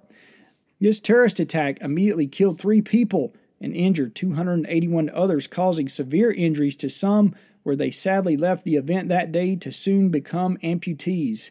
This 0.80 1.00
terrorist 1.00 1.40
attack 1.40 1.80
immediately 1.80 2.26
killed 2.26 2.60
three 2.60 2.82
people 2.82 3.34
and 3.60 3.74
injured 3.74 4.14
281 4.14 5.08
others, 5.10 5.46
causing 5.46 5.88
severe 5.88 6.30
injuries 6.30 6.76
to 6.76 6.90
some 6.90 7.34
where 7.62 7.76
they 7.76 7.90
sadly 7.90 8.36
left 8.36 8.64
the 8.64 8.76
event 8.76 9.08
that 9.08 9.32
day 9.32 9.56
to 9.56 9.72
soon 9.72 10.10
become 10.10 10.58
amputees. 10.58 11.50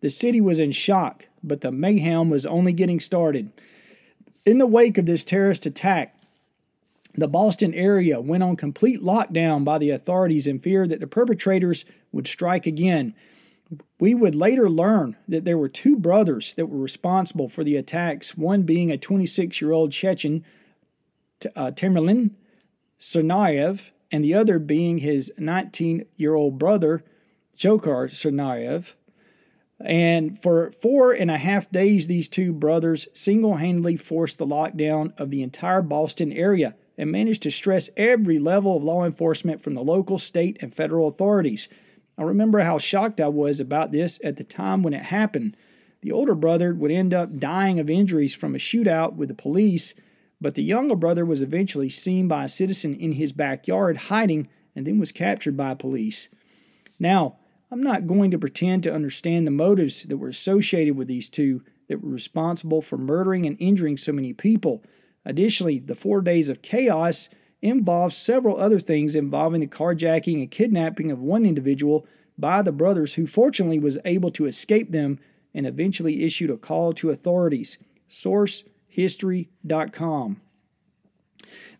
The 0.00 0.10
city 0.10 0.40
was 0.40 0.58
in 0.58 0.72
shock, 0.72 1.28
but 1.42 1.60
the 1.60 1.72
mayhem 1.72 2.28
was 2.28 2.44
only 2.44 2.72
getting 2.72 3.00
started. 3.00 3.50
In 4.44 4.58
the 4.58 4.66
wake 4.66 4.98
of 4.98 5.06
this 5.06 5.24
terrorist 5.24 5.64
attack, 5.64 6.14
the 7.14 7.28
Boston 7.28 7.72
area 7.72 8.20
went 8.20 8.42
on 8.42 8.56
complete 8.56 9.00
lockdown 9.00 9.64
by 9.64 9.78
the 9.78 9.90
authorities 9.90 10.46
in 10.46 10.58
fear 10.58 10.86
that 10.86 11.00
the 11.00 11.06
perpetrators 11.06 11.84
would 12.14 12.26
strike 12.26 12.66
again. 12.66 13.14
We 13.98 14.14
would 14.14 14.34
later 14.34 14.68
learn 14.68 15.16
that 15.26 15.44
there 15.44 15.58
were 15.58 15.68
two 15.68 15.96
brothers 15.96 16.54
that 16.54 16.66
were 16.66 16.78
responsible 16.78 17.48
for 17.48 17.64
the 17.64 17.76
attacks, 17.76 18.36
one 18.36 18.62
being 18.62 18.90
a 18.90 18.98
26 18.98 19.60
year 19.60 19.72
old 19.72 19.92
Chechen, 19.92 20.44
uh, 21.56 21.72
Tamerlan 21.72 22.30
Tsarnaev, 22.98 23.90
and 24.12 24.24
the 24.24 24.34
other 24.34 24.58
being 24.58 24.98
his 24.98 25.32
19 25.38 26.06
year 26.16 26.34
old 26.34 26.58
brother, 26.58 27.04
Dzhokhar 27.58 28.10
Tsarnaev. 28.10 28.94
And 29.80 30.40
for 30.40 30.70
four 30.72 31.12
and 31.12 31.30
a 31.30 31.36
half 31.36 31.70
days, 31.70 32.06
these 32.06 32.28
two 32.28 32.52
brothers 32.52 33.08
single 33.12 33.56
handedly 33.56 33.96
forced 33.96 34.38
the 34.38 34.46
lockdown 34.46 35.12
of 35.18 35.30
the 35.30 35.42
entire 35.42 35.82
Boston 35.82 36.32
area 36.32 36.76
and 36.96 37.10
managed 37.10 37.42
to 37.42 37.50
stress 37.50 37.90
every 37.96 38.38
level 38.38 38.76
of 38.76 38.84
law 38.84 39.04
enforcement 39.04 39.60
from 39.60 39.74
the 39.74 39.82
local, 39.82 40.18
state, 40.18 40.56
and 40.60 40.72
federal 40.72 41.08
authorities. 41.08 41.68
I 42.16 42.22
remember 42.22 42.60
how 42.60 42.78
shocked 42.78 43.20
I 43.20 43.28
was 43.28 43.60
about 43.60 43.92
this 43.92 44.20
at 44.22 44.36
the 44.36 44.44
time 44.44 44.82
when 44.82 44.94
it 44.94 45.04
happened. 45.04 45.56
The 46.02 46.12
older 46.12 46.34
brother 46.34 46.74
would 46.74 46.90
end 46.90 47.12
up 47.14 47.38
dying 47.38 47.80
of 47.80 47.90
injuries 47.90 48.34
from 48.34 48.54
a 48.54 48.58
shootout 48.58 49.14
with 49.14 49.28
the 49.28 49.34
police, 49.34 49.94
but 50.40 50.54
the 50.54 50.62
younger 50.62 50.94
brother 50.94 51.24
was 51.24 51.42
eventually 51.42 51.90
seen 51.90 52.28
by 52.28 52.44
a 52.44 52.48
citizen 52.48 52.94
in 52.94 53.12
his 53.12 53.32
backyard 53.32 53.96
hiding 53.96 54.48
and 54.76 54.86
then 54.86 54.98
was 54.98 55.12
captured 55.12 55.56
by 55.56 55.74
police. 55.74 56.28
Now, 56.98 57.36
I'm 57.70 57.82
not 57.82 58.06
going 58.06 58.30
to 58.30 58.38
pretend 58.38 58.82
to 58.82 58.94
understand 58.94 59.46
the 59.46 59.50
motives 59.50 60.04
that 60.04 60.18
were 60.18 60.28
associated 60.28 60.96
with 60.96 61.08
these 61.08 61.28
two 61.28 61.62
that 61.88 62.02
were 62.02 62.10
responsible 62.10 62.82
for 62.82 62.96
murdering 62.96 63.46
and 63.46 63.56
injuring 63.58 63.96
so 63.96 64.12
many 64.12 64.32
people. 64.32 64.84
Additionally, 65.24 65.78
the 65.78 65.94
four 65.94 66.20
days 66.20 66.48
of 66.48 66.62
chaos 66.62 67.28
involved 67.64 68.14
several 68.14 68.60
other 68.60 68.78
things 68.78 69.16
involving 69.16 69.60
the 69.60 69.66
carjacking 69.66 70.40
and 70.40 70.50
kidnapping 70.50 71.10
of 71.10 71.18
one 71.18 71.46
individual 71.46 72.06
by 72.36 72.60
the 72.60 72.72
brothers, 72.72 73.14
who 73.14 73.26
fortunately 73.26 73.78
was 73.78 73.98
able 74.04 74.30
to 74.30 74.44
escape 74.44 74.92
them 74.92 75.18
and 75.54 75.66
eventually 75.66 76.24
issued 76.24 76.50
a 76.50 76.58
call 76.58 76.92
to 76.92 77.10
authorities. 77.10 77.78
Source 78.06 78.64
history.com. 78.86 80.40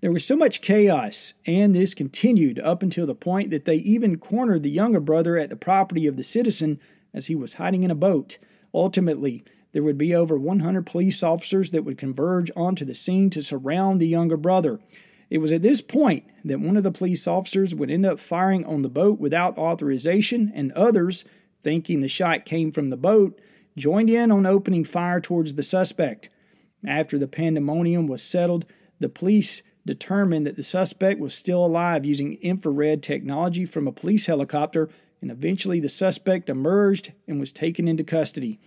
There 0.00 0.12
was 0.12 0.25
so 0.25 0.37
much 0.37 0.62
chaos, 0.62 1.35
and 1.47 1.75
this 1.75 1.95
continued 1.95 2.59
up 2.61 2.83
until 2.83 3.07
the 3.07 3.14
point 3.14 3.50
that 3.50 3.67
they 3.67 3.76
even 3.76 4.19
cornered 4.19 4.62
the 4.62 4.71
younger 4.71 5.00
brother 5.00 5.37
at 5.37 5.50
the 5.50 5.57
property 5.57 6.07
of 6.07 6.17
the 6.17 6.25
citizen 6.25 6.81
as 7.12 7.26
he 7.26 7.35
was 7.35 7.55
hiding 7.55 7.83
in 7.83 7.91
a 7.91 7.95
boat. 7.95 8.38
Ultimately, 8.73 9.45
there 9.73 9.83
would 9.83 9.99
be 9.99 10.14
over 10.14 10.38
100 10.38 10.87
police 10.87 11.23
officers 11.23 11.73
that 11.73 11.85
would 11.85 11.99
converge 11.99 12.50
onto 12.57 12.85
the 12.85 12.95
scene 12.95 13.29
to 13.31 13.43
surround 13.43 14.00
the 14.00 14.09
younger 14.09 14.37
brother. 14.37 14.81
It 15.31 15.38
was 15.38 15.52
at 15.52 15.62
this 15.62 15.81
point 15.81 16.25
that 16.45 16.61
one 16.61 16.76
of 16.76 16.83
the 16.83 16.93
police 16.93 17.26
officers 17.26 17.75
would 17.75 17.90
end 17.90 18.07
up 18.07 18.19
firing 18.19 18.64
on 18.64 18.83
the 18.83 18.88
boat 18.88 19.19
without 19.19 19.59
authorization, 19.59 20.52
and 20.54 20.73
others, 20.73 21.25
thinking 21.62 22.00
the 22.00 22.09
shot 22.09 22.45
came 22.45 22.71
from 22.73 22.90
the 22.90 22.97
boat, 22.97 23.40
joined 23.76 24.11
in 24.11 24.31
on 24.31 24.47
opening 24.47 24.85
fire 24.85 25.21
towards 25.21 25.54
the 25.54 25.62
suspect. 25.62 26.28
After 26.87 27.19
the 27.19 27.28
pandemonium 27.28 28.07
was 28.07 28.23
settled, 28.23 28.66
the 29.00 29.09
police 29.09 29.62
determined 29.87 30.47
that 30.47 30.57
the 30.57 30.62
suspect 30.62 31.21
was 31.21 31.35
still 31.35 31.64
alive 31.64 32.04
using 32.04 32.35
infrared 32.35 33.02
technology 33.02 33.66
from 33.66 33.87
a 33.87 33.93
police 33.93 34.26
helicopter, 34.26 34.88
and 35.21 35.31
eventually 35.31 35.81
the 35.81 35.88
suspect 35.88 36.49
emerged 36.49 37.12
and 37.26 37.40
was 37.40 37.52
taken 37.52 37.88
into 37.88 38.04
custody. 38.04 38.61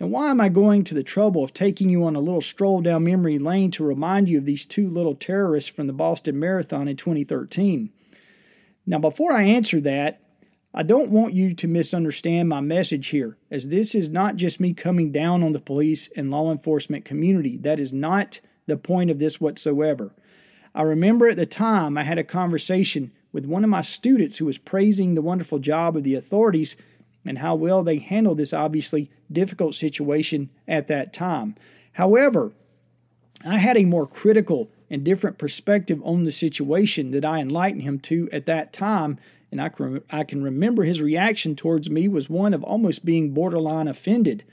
Now, 0.00 0.06
why 0.06 0.30
am 0.30 0.40
I 0.40 0.48
going 0.48 0.84
to 0.84 0.94
the 0.94 1.02
trouble 1.02 1.42
of 1.42 1.52
taking 1.52 1.90
you 1.90 2.04
on 2.04 2.14
a 2.14 2.20
little 2.20 2.40
stroll 2.40 2.80
down 2.80 3.04
memory 3.04 3.38
lane 3.38 3.72
to 3.72 3.84
remind 3.84 4.28
you 4.28 4.38
of 4.38 4.44
these 4.44 4.64
two 4.64 4.88
little 4.88 5.16
terrorists 5.16 5.68
from 5.70 5.88
the 5.88 5.92
Boston 5.92 6.38
Marathon 6.38 6.86
in 6.86 6.96
2013? 6.96 7.90
Now, 8.86 8.98
before 8.98 9.32
I 9.32 9.42
answer 9.42 9.80
that, 9.80 10.20
I 10.72 10.82
don't 10.84 11.10
want 11.10 11.34
you 11.34 11.54
to 11.54 11.66
misunderstand 11.66 12.48
my 12.48 12.60
message 12.60 13.08
here, 13.08 13.36
as 13.50 13.68
this 13.68 13.94
is 13.94 14.08
not 14.10 14.36
just 14.36 14.60
me 14.60 14.72
coming 14.72 15.10
down 15.10 15.42
on 15.42 15.52
the 15.52 15.60
police 15.60 16.08
and 16.14 16.30
law 16.30 16.52
enforcement 16.52 17.04
community. 17.04 17.56
That 17.56 17.80
is 17.80 17.92
not 17.92 18.40
the 18.66 18.76
point 18.76 19.10
of 19.10 19.18
this 19.18 19.40
whatsoever. 19.40 20.14
I 20.74 20.82
remember 20.82 21.28
at 21.28 21.36
the 21.36 21.46
time 21.46 21.98
I 21.98 22.04
had 22.04 22.18
a 22.18 22.24
conversation 22.24 23.10
with 23.32 23.46
one 23.46 23.64
of 23.64 23.70
my 23.70 23.82
students 23.82 24.36
who 24.36 24.44
was 24.44 24.58
praising 24.58 25.14
the 25.14 25.22
wonderful 25.22 25.58
job 25.58 25.96
of 25.96 26.04
the 26.04 26.14
authorities 26.14 26.76
and 27.24 27.38
how 27.38 27.54
well 27.54 27.82
they 27.82 27.98
handled 27.98 28.38
this 28.38 28.52
obviously 28.52 29.10
difficult 29.30 29.74
situation 29.74 30.50
at 30.66 30.88
that 30.88 31.12
time. 31.12 31.54
However, 31.92 32.52
I 33.44 33.58
had 33.58 33.76
a 33.76 33.84
more 33.84 34.06
critical 34.06 34.70
and 34.90 35.04
different 35.04 35.38
perspective 35.38 36.00
on 36.04 36.24
the 36.24 36.32
situation 36.32 37.10
that 37.10 37.24
I 37.24 37.40
enlightened 37.40 37.82
him 37.82 37.98
to 38.00 38.28
at 38.32 38.46
that 38.46 38.72
time, 38.72 39.18
and 39.50 39.60
I 39.60 39.68
can, 39.68 40.02
I 40.10 40.24
can 40.24 40.42
remember 40.42 40.84
his 40.84 41.02
reaction 41.02 41.54
towards 41.54 41.90
me 41.90 42.08
was 42.08 42.30
one 42.30 42.54
of 42.54 42.64
almost 42.64 43.04
being 43.04 43.32
borderline 43.32 43.88
offended. 43.88 44.44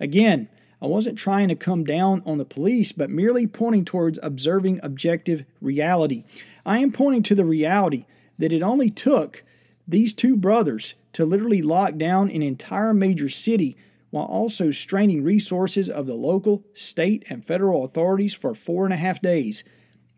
Again, 0.00 0.48
I 0.80 0.86
wasn't 0.86 1.18
trying 1.18 1.48
to 1.48 1.54
come 1.54 1.84
down 1.84 2.22
on 2.26 2.38
the 2.38 2.44
police, 2.44 2.90
but 2.90 3.10
merely 3.10 3.46
pointing 3.46 3.84
towards 3.84 4.18
observing 4.22 4.80
objective 4.82 5.44
reality. 5.60 6.24
I 6.66 6.80
am 6.80 6.90
pointing 6.90 7.22
to 7.24 7.34
the 7.34 7.44
reality 7.44 8.04
that 8.38 8.52
it 8.52 8.62
only 8.62 8.90
took 8.90 9.44
these 9.86 10.12
two 10.12 10.36
brothers 10.36 10.94
to 11.12 11.24
literally 11.24 11.62
lock 11.62 11.96
down 11.96 12.30
an 12.30 12.42
entire 12.42 12.94
major 12.94 13.28
city 13.28 13.76
while 14.10 14.24
also 14.26 14.70
straining 14.70 15.24
resources 15.24 15.88
of 15.88 16.06
the 16.06 16.14
local, 16.14 16.64
state, 16.74 17.24
and 17.28 17.44
federal 17.44 17.84
authorities 17.84 18.34
for 18.34 18.54
four 18.54 18.84
and 18.84 18.92
a 18.92 18.98
half 18.98 19.22
days. 19.22 19.64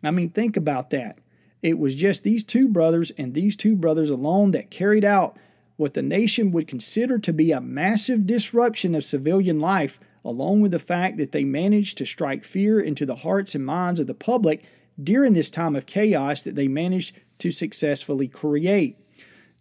I 0.03 0.11
mean, 0.11 0.29
think 0.29 0.57
about 0.57 0.89
that. 0.89 1.19
It 1.61 1.79
was 1.79 1.95
just 1.95 2.23
these 2.23 2.43
two 2.43 2.67
brothers 2.67 3.11
and 3.17 3.33
these 3.33 3.55
two 3.55 3.75
brothers 3.75 4.09
alone 4.09 4.51
that 4.51 4.69
carried 4.69 5.05
out 5.05 5.37
what 5.77 5.93
the 5.93 6.01
nation 6.01 6.51
would 6.51 6.67
consider 6.67 7.17
to 7.19 7.33
be 7.33 7.51
a 7.51 7.61
massive 7.61 8.27
disruption 8.27 8.95
of 8.95 9.03
civilian 9.03 9.59
life, 9.59 9.99
along 10.23 10.61
with 10.61 10.71
the 10.71 10.79
fact 10.79 11.17
that 11.17 11.31
they 11.31 11.43
managed 11.43 11.97
to 11.97 12.05
strike 12.05 12.43
fear 12.45 12.79
into 12.79 13.05
the 13.05 13.17
hearts 13.17 13.55
and 13.55 13.65
minds 13.65 13.99
of 13.99 14.07
the 14.07 14.13
public 14.13 14.63
during 15.01 15.33
this 15.33 15.49
time 15.49 15.75
of 15.75 15.85
chaos 15.85 16.43
that 16.43 16.55
they 16.55 16.67
managed 16.67 17.15
to 17.39 17.51
successfully 17.51 18.27
create. 18.27 18.97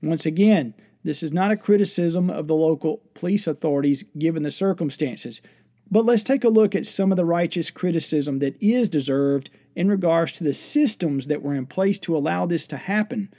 Once 0.02 0.26
again, 0.26 0.74
this 1.04 1.22
is 1.22 1.32
not 1.32 1.50
a 1.50 1.56
criticism 1.56 2.30
of 2.30 2.46
the 2.46 2.54
local 2.54 3.02
police 3.12 3.46
authorities 3.46 4.04
given 4.16 4.42
the 4.42 4.50
circumstances, 4.50 5.42
but 5.90 6.04
let's 6.04 6.24
take 6.24 6.44
a 6.44 6.48
look 6.48 6.74
at 6.74 6.86
some 6.86 7.12
of 7.12 7.16
the 7.16 7.26
righteous 7.26 7.70
criticism 7.70 8.38
that 8.38 8.60
is 8.60 8.88
deserved 8.88 9.50
in 9.76 9.88
regards 9.88 10.32
to 10.32 10.44
the 10.44 10.54
systems 10.54 11.26
that 11.26 11.42
were 11.42 11.54
in 11.54 11.66
place 11.66 11.98
to 12.00 12.16
allow 12.16 12.46
this 12.46 12.66
to 12.68 12.76
happen. 12.76 13.32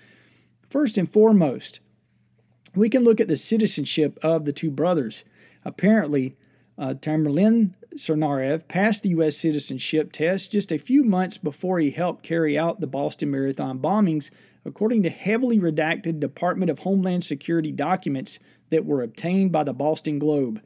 First 0.69 0.97
and 0.97 1.11
foremost, 1.11 1.79
we 2.75 2.89
can 2.89 3.03
look 3.03 3.19
at 3.19 3.27
the 3.27 3.35
citizenship 3.35 4.19
of 4.21 4.45
the 4.45 4.53
two 4.53 4.69
brothers. 4.69 5.23
Apparently, 5.63 6.35
uh, 6.77 6.93
Tamerlan 6.93 7.73
Tsarnaev 7.95 8.67
passed 8.67 9.03
the 9.03 9.09
U.S. 9.09 9.37
citizenship 9.37 10.11
test 10.11 10.51
just 10.51 10.71
a 10.71 10.77
few 10.77 11.03
months 11.03 11.37
before 11.37 11.79
he 11.79 11.91
helped 11.91 12.23
carry 12.23 12.57
out 12.57 12.81
the 12.81 12.87
Boston 12.87 13.31
Marathon 13.31 13.79
bombings 13.79 14.29
according 14.65 15.03
to 15.03 15.09
heavily 15.09 15.59
redacted 15.59 16.19
Department 16.19 16.71
of 16.71 16.79
Homeland 16.79 17.23
Security 17.23 17.71
documents 17.71 18.39
that 18.71 18.85
were 18.85 19.03
obtained 19.03 19.51
by 19.51 19.63
the 19.63 19.73
Boston 19.73 20.17
Globe. 20.19 20.61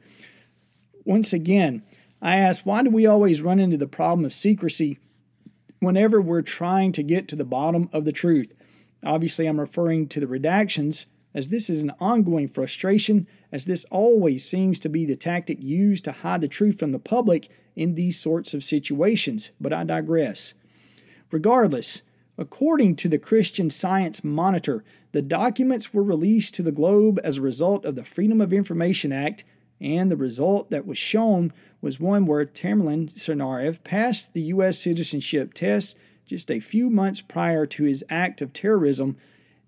Once 1.04 1.32
again, 1.32 1.82
I 2.22 2.36
ask 2.36 2.64
why 2.64 2.82
do 2.82 2.90
we 2.90 3.06
always 3.06 3.42
run 3.42 3.60
into 3.60 3.76
the 3.76 3.86
problem 3.86 4.24
of 4.24 4.32
secrecy 4.32 4.98
whenever 5.80 6.20
we're 6.20 6.42
trying 6.42 6.92
to 6.92 7.02
get 7.02 7.28
to 7.28 7.36
the 7.36 7.44
bottom 7.44 7.88
of 7.92 8.04
the 8.04 8.12
truth? 8.12 8.54
Obviously, 9.04 9.46
I'm 9.46 9.60
referring 9.60 10.08
to 10.08 10.20
the 10.20 10.26
redactions, 10.26 11.06
as 11.34 11.48
this 11.48 11.70
is 11.70 11.82
an 11.82 11.92
ongoing 12.00 12.48
frustration, 12.48 13.26
as 13.52 13.64
this 13.64 13.84
always 13.90 14.44
seems 14.44 14.80
to 14.80 14.88
be 14.88 15.06
the 15.06 15.16
tactic 15.16 15.62
used 15.62 16.04
to 16.04 16.12
hide 16.12 16.40
the 16.40 16.48
truth 16.48 16.78
from 16.78 16.92
the 16.92 16.98
public 16.98 17.48
in 17.76 17.94
these 17.94 18.20
sorts 18.20 18.52
of 18.52 18.64
situations. 18.64 19.50
But 19.60 19.72
I 19.72 19.84
digress. 19.84 20.54
Regardless, 21.30 22.02
According 22.40 22.96
to 22.96 23.08
the 23.10 23.18
Christian 23.18 23.68
Science 23.68 24.24
Monitor, 24.24 24.82
the 25.12 25.20
documents 25.20 25.92
were 25.92 26.02
released 26.02 26.54
to 26.54 26.62
the 26.62 26.72
globe 26.72 27.20
as 27.22 27.36
a 27.36 27.42
result 27.42 27.84
of 27.84 27.96
the 27.96 28.04
Freedom 28.04 28.40
of 28.40 28.50
Information 28.50 29.12
Act, 29.12 29.44
and 29.78 30.10
the 30.10 30.16
result 30.16 30.70
that 30.70 30.86
was 30.86 30.96
shown 30.96 31.52
was 31.82 32.00
one 32.00 32.24
where 32.24 32.46
Tamerlan 32.46 33.12
Tsarnaev 33.12 33.84
passed 33.84 34.32
the 34.32 34.40
U.S. 34.40 34.78
citizenship 34.78 35.52
test 35.52 35.98
just 36.24 36.50
a 36.50 36.60
few 36.60 36.88
months 36.88 37.20
prior 37.20 37.66
to 37.66 37.84
his 37.84 38.02
act 38.08 38.40
of 38.40 38.54
terrorism, 38.54 39.18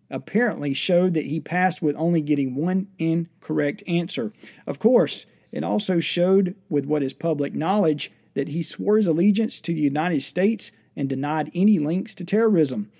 apparently 0.08 0.72
showed 0.72 1.12
that 1.12 1.26
he 1.26 1.40
passed 1.40 1.82
with 1.82 1.94
only 1.98 2.22
getting 2.22 2.54
one 2.54 2.88
incorrect 2.98 3.82
answer. 3.86 4.32
Of 4.66 4.78
course, 4.78 5.26
it 5.50 5.62
also 5.62 6.00
showed, 6.00 6.54
with 6.70 6.86
what 6.86 7.02
is 7.02 7.12
public 7.12 7.54
knowledge, 7.54 8.10
that 8.32 8.48
he 8.48 8.62
swore 8.62 8.96
his 8.96 9.06
allegiance 9.06 9.60
to 9.60 9.74
the 9.74 9.80
United 9.80 10.22
States 10.22 10.72
and 10.96 11.08
denied 11.08 11.50
any 11.54 11.78
links 11.78 12.14
to 12.16 12.24
terrorism. 12.24 12.90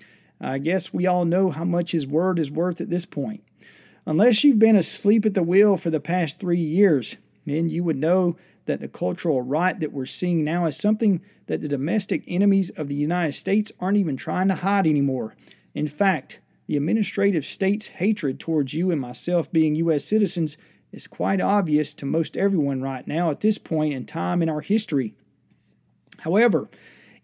I 0.41 0.57
guess 0.57 0.93
we 0.93 1.07
all 1.07 1.25
know 1.25 1.51
how 1.51 1.63
much 1.63 1.91
his 1.91 2.05
word 2.07 2.39
is 2.39 2.51
worth 2.51 2.81
at 2.81 2.89
this 2.89 3.05
point. 3.05 3.43
Unless 4.05 4.43
you've 4.43 4.59
been 4.59 4.75
asleep 4.75 5.25
at 5.25 5.33
the 5.33 5.43
wheel 5.43 5.77
for 5.77 5.89
the 5.89 5.99
past 5.99 6.39
three 6.39 6.59
years, 6.59 7.17
then 7.45 7.69
you 7.69 7.83
would 7.83 7.97
know 7.97 8.35
that 8.65 8.79
the 8.79 8.87
cultural 8.87 9.41
right 9.41 9.79
that 9.79 9.93
we're 9.93 10.05
seeing 10.05 10.43
now 10.43 10.65
is 10.65 10.77
something 10.77 11.21
that 11.47 11.61
the 11.61 11.67
domestic 11.67 12.23
enemies 12.27 12.69
of 12.71 12.87
the 12.87 12.95
United 12.95 13.33
States 13.33 13.71
aren't 13.79 13.97
even 13.97 14.17
trying 14.17 14.47
to 14.49 14.55
hide 14.55 14.87
anymore. 14.87 15.35
In 15.73 15.87
fact, 15.87 16.39
the 16.67 16.77
administrative 16.77 17.45
state's 17.45 17.87
hatred 17.87 18.39
towards 18.39 18.73
you 18.73 18.91
and 18.91 18.99
myself 18.99 19.51
being 19.51 19.75
U.S. 19.75 20.05
citizens 20.05 20.57
is 20.91 21.07
quite 21.07 21.41
obvious 21.41 21.93
to 21.95 22.05
most 22.05 22.37
everyone 22.37 22.81
right 22.81 23.05
now 23.07 23.31
at 23.31 23.41
this 23.41 23.57
point 23.57 23.93
in 23.93 24.05
time 24.05 24.41
in 24.41 24.49
our 24.49 24.61
history. 24.61 25.13
However, 26.19 26.69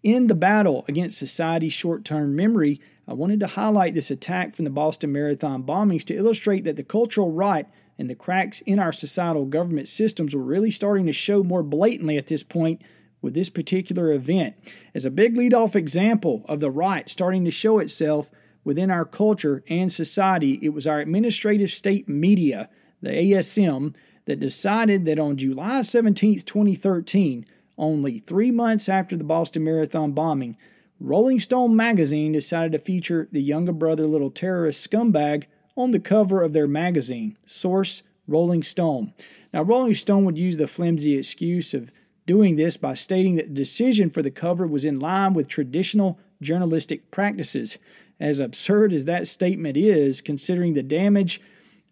in 0.03 0.27
the 0.27 0.35
battle 0.35 0.85
against 0.87 1.17
society's 1.17 1.73
short 1.73 2.05
term 2.05 2.35
memory, 2.35 2.79
I 3.07 3.13
wanted 3.13 3.39
to 3.41 3.47
highlight 3.47 3.95
this 3.95 4.11
attack 4.11 4.53
from 4.53 4.65
the 4.65 4.71
Boston 4.71 5.11
Marathon 5.11 5.63
bombings 5.63 6.05
to 6.05 6.15
illustrate 6.15 6.63
that 6.65 6.75
the 6.75 6.83
cultural 6.83 7.31
right 7.31 7.65
and 7.97 8.09
the 8.09 8.15
cracks 8.15 8.61
in 8.61 8.79
our 8.79 8.93
societal 8.93 9.45
government 9.45 9.87
systems 9.87 10.33
were 10.33 10.43
really 10.43 10.71
starting 10.71 11.05
to 11.07 11.13
show 11.13 11.43
more 11.43 11.63
blatantly 11.63 12.17
at 12.17 12.27
this 12.27 12.43
point 12.43 12.81
with 13.21 13.33
this 13.33 13.49
particular 13.49 14.11
event. 14.13 14.55
As 14.95 15.05
a 15.05 15.11
big 15.11 15.35
lead 15.35 15.53
off 15.53 15.75
example 15.75 16.45
of 16.47 16.61
the 16.61 16.71
right 16.71 17.09
starting 17.09 17.43
to 17.45 17.51
show 17.51 17.79
itself 17.79 18.29
within 18.63 18.89
our 18.89 19.05
culture 19.05 19.63
and 19.67 19.91
society, 19.91 20.59
it 20.61 20.69
was 20.69 20.87
our 20.87 20.99
administrative 20.99 21.71
state 21.71 22.07
media, 22.07 22.69
the 23.01 23.09
ASM, 23.09 23.95
that 24.25 24.39
decided 24.39 25.05
that 25.05 25.19
on 25.19 25.37
July 25.37 25.81
17, 25.81 26.41
2013, 26.41 27.45
only 27.79 28.19
three 28.19 28.51
months 28.51 28.87
after 28.87 29.17
the 29.17 29.23
Boston 29.23 29.63
Marathon 29.63 30.11
bombing, 30.11 30.57
Rolling 30.99 31.39
Stone 31.39 31.75
magazine 31.75 32.33
decided 32.33 32.73
to 32.73 32.79
feature 32.79 33.29
the 33.31 33.41
younger 33.41 33.71
brother 33.71 34.05
little 34.05 34.29
terrorist 34.29 34.87
scumbag 34.87 35.45
on 35.77 35.91
the 35.91 35.99
cover 35.99 36.43
of 36.43 36.51
their 36.51 36.67
magazine. 36.67 37.37
Source 37.45 38.03
Rolling 38.27 38.61
Stone. 38.61 39.13
Now, 39.53 39.63
Rolling 39.63 39.95
Stone 39.95 40.25
would 40.25 40.37
use 40.37 40.57
the 40.57 40.67
flimsy 40.67 41.17
excuse 41.17 41.73
of 41.73 41.91
doing 42.25 42.57
this 42.57 42.77
by 42.77 42.93
stating 42.93 43.35
that 43.35 43.47
the 43.47 43.55
decision 43.55 44.09
for 44.09 44.21
the 44.21 44.29
cover 44.29 44.67
was 44.67 44.85
in 44.85 44.99
line 44.99 45.33
with 45.33 45.47
traditional 45.47 46.19
journalistic 46.41 47.09
practices. 47.11 47.77
As 48.19 48.39
absurd 48.39 48.91
as 48.91 49.05
that 49.05 49.27
statement 49.27 49.77
is, 49.77 50.21
considering 50.21 50.73
the 50.73 50.83
damage 50.83 51.41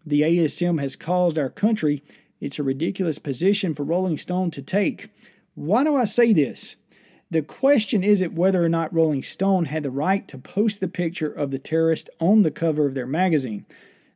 the 0.05 0.21
ASM 0.21 0.79
has 0.79 0.95
caused 0.95 1.37
our 1.37 1.49
country, 1.49 2.03
it's 2.39 2.59
a 2.59 2.63
ridiculous 2.63 3.17
position 3.17 3.73
for 3.73 3.83
Rolling 3.83 4.17
Stone 4.17 4.51
to 4.51 4.61
take. 4.61 5.09
Why 5.57 5.83
do 5.83 5.95
I 5.95 6.03
say 6.03 6.33
this? 6.33 6.75
The 7.31 7.41
question 7.41 8.03
isn't 8.03 8.35
whether 8.35 8.63
or 8.63 8.69
not 8.69 8.93
Rolling 8.93 9.23
Stone 9.23 9.65
had 9.65 9.81
the 9.81 9.89
right 9.89 10.27
to 10.27 10.37
post 10.37 10.79
the 10.79 10.87
picture 10.87 11.31
of 11.31 11.49
the 11.49 11.57
terrorist 11.57 12.11
on 12.19 12.43
the 12.43 12.51
cover 12.51 12.85
of 12.85 12.93
their 12.93 13.07
magazine. 13.07 13.65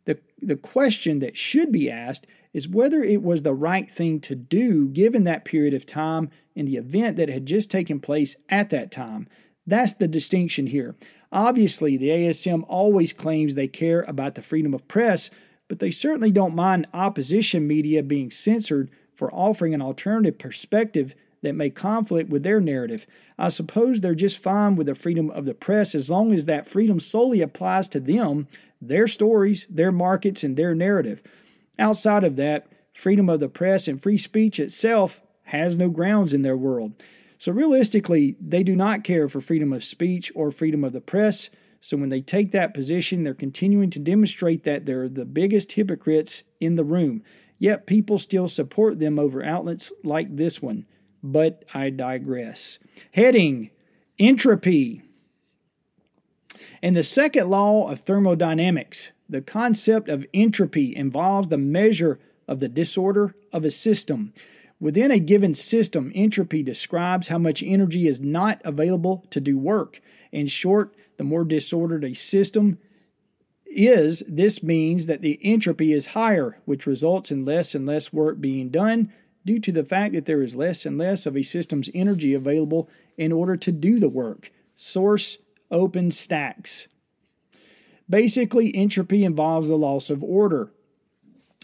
The, 0.06 0.20
the 0.40 0.56
question 0.56 1.18
that 1.18 1.36
should 1.36 1.72
be 1.72 1.90
asked 1.90 2.28
is 2.54 2.70
whether 2.70 3.02
it 3.02 3.24
was 3.24 3.42
the 3.42 3.56
right 3.56 3.90
thing 3.90 4.20
to 4.22 4.36
do 4.36 4.88
given 4.90 5.24
that 5.24 5.44
period 5.44 5.74
of 5.74 5.88
time 5.88 6.30
and 6.56 6.68
the 6.68 6.78
event 6.78 7.18
that 7.18 7.28
had 7.28 7.48
just 7.48 7.72
taken 7.72 8.00
place 8.00 8.36
at 8.50 8.70
that 8.70 8.92
time. 8.92 9.28
That's 9.66 9.96
the 9.96 10.08
distinction 10.08 10.68
here. 10.68 10.96
Obviously, 11.32 11.98
the 11.98 12.10
ASM 12.10 12.64
always 12.68 13.14
claims 13.14 13.56
they 13.56 13.68
care 13.68 14.04
about 14.04 14.36
the 14.36 14.44
freedom 14.44 14.76
of 14.76 14.88
press, 14.88 15.32
but 15.68 15.80
they 15.80 15.90
certainly 15.90 16.30
don't 16.30 16.54
mind 16.54 16.86
opposition 16.94 17.66
media 17.66 18.04
being 18.04 18.30
censored 18.30 18.92
for 19.16 19.34
offering 19.34 19.74
an 19.74 19.82
alternative 19.82 20.38
perspective 20.38 21.16
that 21.42 21.56
may 21.56 21.70
conflict 21.70 22.30
with 22.30 22.44
their 22.44 22.62
narrative. 22.62 23.06
I 23.38 23.50
suppose 23.50 24.02
they're 24.02 24.16
just 24.16 24.40
fine 24.40 24.76
with 24.76 24.88
the 24.88 24.96
freedom 24.96 25.30
of 25.32 25.46
the 25.46 25.54
press 25.54 25.96
as 25.96 26.10
long 26.10 26.34
as 26.34 26.46
that 26.46 26.68
freedom 26.68 27.00
solely 27.00 27.42
applies 27.42 27.88
to 27.90 28.00
them, 28.00 28.48
their 28.82 29.08
stories, 29.08 29.66
their 29.70 29.92
markets, 29.92 30.44
and 30.44 30.56
their 30.56 30.76
narrative. 30.76 31.22
Outside 31.80 32.24
of 32.24 32.36
that, 32.36 32.68
freedom 32.94 33.30
of 33.30 33.40
the 33.40 33.50
press 33.50 33.88
and 33.88 34.02
free 34.02 34.18
speech 34.18 34.60
itself 34.60 35.22
has 35.46 35.78
no 35.78 35.90
grounds 35.90 36.34
in 36.34 36.44
their 36.44 36.58
world. 36.58 36.94
So, 37.38 37.52
realistically, 37.52 38.36
they 38.40 38.62
do 38.62 38.76
not 38.76 39.04
care 39.04 39.28
for 39.28 39.42
freedom 39.42 39.74
of 39.74 39.84
speech 39.84 40.32
or 40.36 40.52
freedom 40.52 40.84
of 40.84 40.94
the 40.94 41.02
press. 41.02 41.50
So, 41.82 41.98
when 41.98 42.10
they 42.10 42.22
take 42.22 42.52
that 42.52 42.76
position, 42.76 43.24
they're 43.24 43.34
continuing 43.34 43.90
to 43.90 44.00
demonstrate 44.00 44.64
that 44.64 44.86
they're 44.86 45.10
the 45.10 45.26
biggest 45.26 45.72
hypocrites 45.72 46.44
in 46.60 46.76
the 46.76 46.84
room. 46.84 47.24
Yet, 47.58 47.88
people 47.88 48.20
still 48.20 48.48
support 48.48 49.00
them 49.00 49.18
over 49.18 49.44
outlets 49.44 49.92
like 50.04 50.36
this 50.36 50.62
one. 50.62 50.86
But 51.24 51.66
I 51.74 51.90
digress. 51.90 52.80
Heading 53.14 53.70
Entropy. 54.20 55.02
In 56.82 56.94
the 56.94 57.04
second 57.04 57.50
law 57.50 57.90
of 57.90 58.02
thermodynamics, 58.02 59.12
the 59.28 59.42
concept 59.42 60.10
of 60.10 60.26
entropy 60.34 60.96
involves 60.96 61.48
the 61.48 61.58
measure 61.58 62.20
of 62.48 62.60
the 62.60 62.70
disorder 62.70 63.34
of 63.52 63.66
a 63.66 63.72
system. 63.72 64.34
Within 64.80 65.10
a 65.10 65.20
given 65.20 65.54
system, 65.54 66.12
entropy 66.14 66.62
describes 66.64 67.28
how 67.28 67.38
much 67.38 67.64
energy 67.64 68.08
is 68.08 68.20
not 68.20 68.62
available 68.66 69.26
to 69.30 69.40
do 69.40 69.58
work. 69.58 70.02
In 70.32 70.48
short, 70.48 70.94
the 71.18 71.24
more 71.24 71.44
disordered 71.44 72.04
a 72.04 72.14
system 72.14 72.78
is, 73.66 74.22
this 74.28 74.62
means 74.62 75.06
that 75.06 75.22
the 75.22 75.40
entropy 75.42 75.94
is 75.94 76.08
higher, 76.08 76.60
which 76.66 76.86
results 76.86 77.32
in 77.32 77.46
less 77.46 77.74
and 77.74 77.86
less 77.86 78.12
work 78.12 78.42
being 78.42 78.70
done 78.70 79.14
due 79.46 79.60
to 79.60 79.72
the 79.72 79.84
fact 79.84 80.14
that 80.14 80.26
there 80.26 80.42
is 80.42 80.56
less 80.56 80.86
and 80.86 80.98
less 80.98 81.26
of 81.26 81.36
a 81.36 81.44
system's 81.44 81.90
energy 81.94 82.34
available 82.34 82.90
in 83.18 83.32
order 83.32 83.58
to 83.58 83.72
do 83.72 84.00
the 84.00 84.10
work. 84.10 84.52
Source 84.76 85.38
OpenStax. 85.72 86.88
Basically, 88.10 88.76
entropy 88.76 89.24
involves 89.24 89.68
the 89.68 89.78
loss 89.78 90.10
of 90.10 90.24
order. 90.24 90.72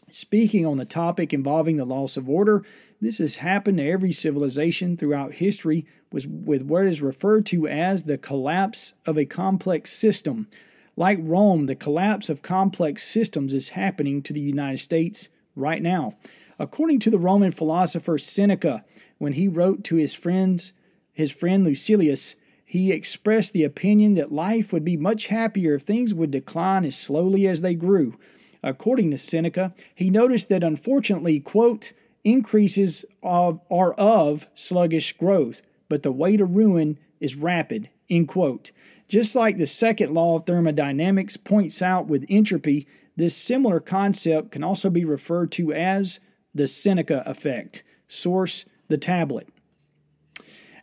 Speaking 0.10 0.66
on 0.66 0.78
the 0.78 0.86
topic 0.86 1.34
involving 1.34 1.78
the 1.78 1.86
loss 1.86 2.16
of 2.16 2.30
order, 2.30 2.64
this 3.02 3.18
has 3.18 3.38
happened 3.38 3.78
to 3.78 3.90
every 3.90 4.14
civilization 4.14 4.96
throughout 4.96 5.34
history 5.34 5.86
with 6.12 6.64
what 6.64 6.86
is 6.86 7.02
referred 7.02 7.46
to 7.48 7.68
as 7.68 8.04
the 8.04 8.18
collapse 8.18 8.94
of 9.06 9.18
a 9.18 9.26
complex 9.26 9.92
system. 9.92 10.48
Like 10.96 11.20
Rome, 11.22 11.66
the 11.66 11.76
collapse 11.76 12.30
of 12.30 12.42
complex 12.42 13.04
systems 13.04 13.54
is 13.54 13.70
happening 13.70 14.24
to 14.24 14.34
the 14.34 14.40
United 14.40 14.80
States 14.80 15.30
right 15.56 15.82
now. 15.82 16.16
According 16.60 17.00
to 17.02 17.10
the 17.10 17.20
Roman 17.20 17.52
philosopher 17.52 18.18
Seneca, 18.18 18.84
when 19.18 19.34
he 19.34 19.48
wrote 19.48 19.84
to 19.86 19.96
his 19.96 20.16
friends, 20.16 20.74
his 21.14 21.32
friend 21.32 21.64
Lucilius, 21.64 22.36
he 22.66 22.92
expressed 22.92 23.54
the 23.54 23.64
opinion 23.64 24.16
that 24.16 24.32
life 24.32 24.74
would 24.74 24.84
be 24.84 24.98
much 24.98 25.28
happier 25.28 25.76
if 25.76 25.84
things 25.84 26.14
would 26.14 26.32
decline 26.32 26.84
as 26.84 26.98
slowly 26.98 27.48
as 27.48 27.62
they 27.62 27.76
grew. 27.76 28.18
According 28.62 29.12
to 29.12 29.18
Seneca, 29.18 29.74
he 29.96 30.10
noticed 30.10 30.50
that 30.50 30.64
unfortunately, 30.64 31.40
quote, 31.40 31.94
increases 32.24 33.06
of, 33.24 33.62
are 33.72 33.94
of 33.94 34.48
sluggish 34.54 35.14
growth, 35.14 35.62
but 35.88 36.04
the 36.04 36.12
way 36.12 36.36
to 36.36 36.44
ruin 36.44 36.98
is 37.20 37.36
rapid, 37.36 37.90
end 38.10 38.28
quote. 38.28 38.72
Just 39.08 39.36
like 39.36 39.58
the 39.58 39.68
second 39.68 40.14
law 40.14 40.36
of 40.36 40.46
thermodynamics 40.46 41.38
points 41.38 41.82
out 41.82 42.08
with 42.08 42.26
entropy, 42.30 42.86
this 43.16 43.36
similar 43.36 43.80
concept 43.80 44.52
can 44.52 44.64
also 44.64 44.90
be 44.90 45.06
referred 45.06 45.52
to 45.54 45.72
as 45.72 46.20
the 46.58 46.68
Seneca 46.68 47.24
effect. 47.26 47.84
Source 48.08 48.66
The 48.88 48.98
Tablet. 48.98 49.48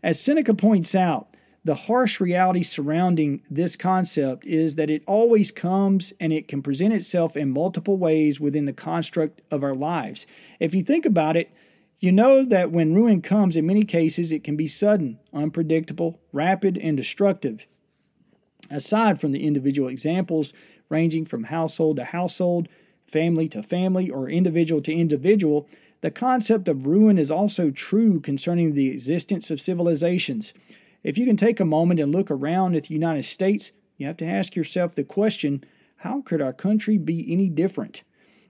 As 0.03 0.21
Seneca 0.21 0.55
points 0.55 0.95
out, 0.95 1.35
the 1.65 1.75
harsh 1.75 2.21
reality 2.21 2.63
surrounding 2.63 3.43
this 3.51 3.75
concept 3.75 4.45
is 4.45 4.75
that 4.75 4.91
it 4.91 5.03
always 5.07 5.51
comes 5.51 6.13
and 6.21 6.31
it 6.31 6.47
can 6.47 6.61
present 6.61 6.93
itself 6.93 7.37
in 7.37 7.51
multiple 7.51 7.97
ways 7.97 8.39
within 8.39 8.67
the 8.67 8.73
construct 8.75 9.41
of 9.51 9.65
our 9.65 9.75
lives. 9.75 10.27
If 10.61 10.75
you 10.75 10.83
think 10.83 11.07
about 11.07 11.39
it, 11.39 11.51
you 11.99 12.13
know 12.13 12.45
that 12.45 12.71
when 12.71 12.95
ruin 12.95 13.23
comes, 13.23 13.57
in 13.57 13.67
many 13.67 13.85
cases, 13.85 14.31
it 14.31 14.45
can 14.45 14.57
be 14.57 14.69
sudden, 14.69 15.19
unpredictable, 15.33 16.21
rapid, 16.33 16.77
and 16.77 16.99
destructive. 16.99 17.67
Aside 18.71 19.19
from 19.19 19.33
the 19.33 19.47
individual 19.47 19.89
examples 19.89 20.53
ranging 20.91 21.25
from 21.25 21.45
household 21.45 21.97
to 21.97 22.05
household, 22.05 22.69
family 23.15 23.49
to 23.49 23.63
family, 23.63 24.11
or 24.11 24.29
individual 24.29 24.83
to 24.83 24.93
individual, 24.93 25.69
the 26.01 26.11
concept 26.11 26.67
of 26.67 26.89
ruin 26.89 27.17
is 27.17 27.31
also 27.31 27.71
true 27.71 28.19
concerning 28.19 28.75
the 28.75 28.89
existence 28.89 29.53
of 29.53 29.61
civilizations. 29.61 30.53
If 31.05 31.17
you 31.17 31.25
can 31.25 31.37
take 31.37 31.61
a 31.61 31.65
moment 31.65 32.01
and 32.01 32.11
look 32.11 32.29
around 32.29 32.75
at 32.75 32.85
the 32.85 32.95
United 32.95 33.25
States, 33.25 33.71
you 33.97 34.09
have 34.09 34.17
to 34.17 34.27
ask 34.27 34.57
yourself 34.57 34.97
the 34.97 35.05
question 35.05 35.63
how 35.99 36.23
could 36.23 36.43
our 36.43 36.53
country 36.53 36.99
be 36.99 37.33
any 37.33 37.49
different? 37.49 38.03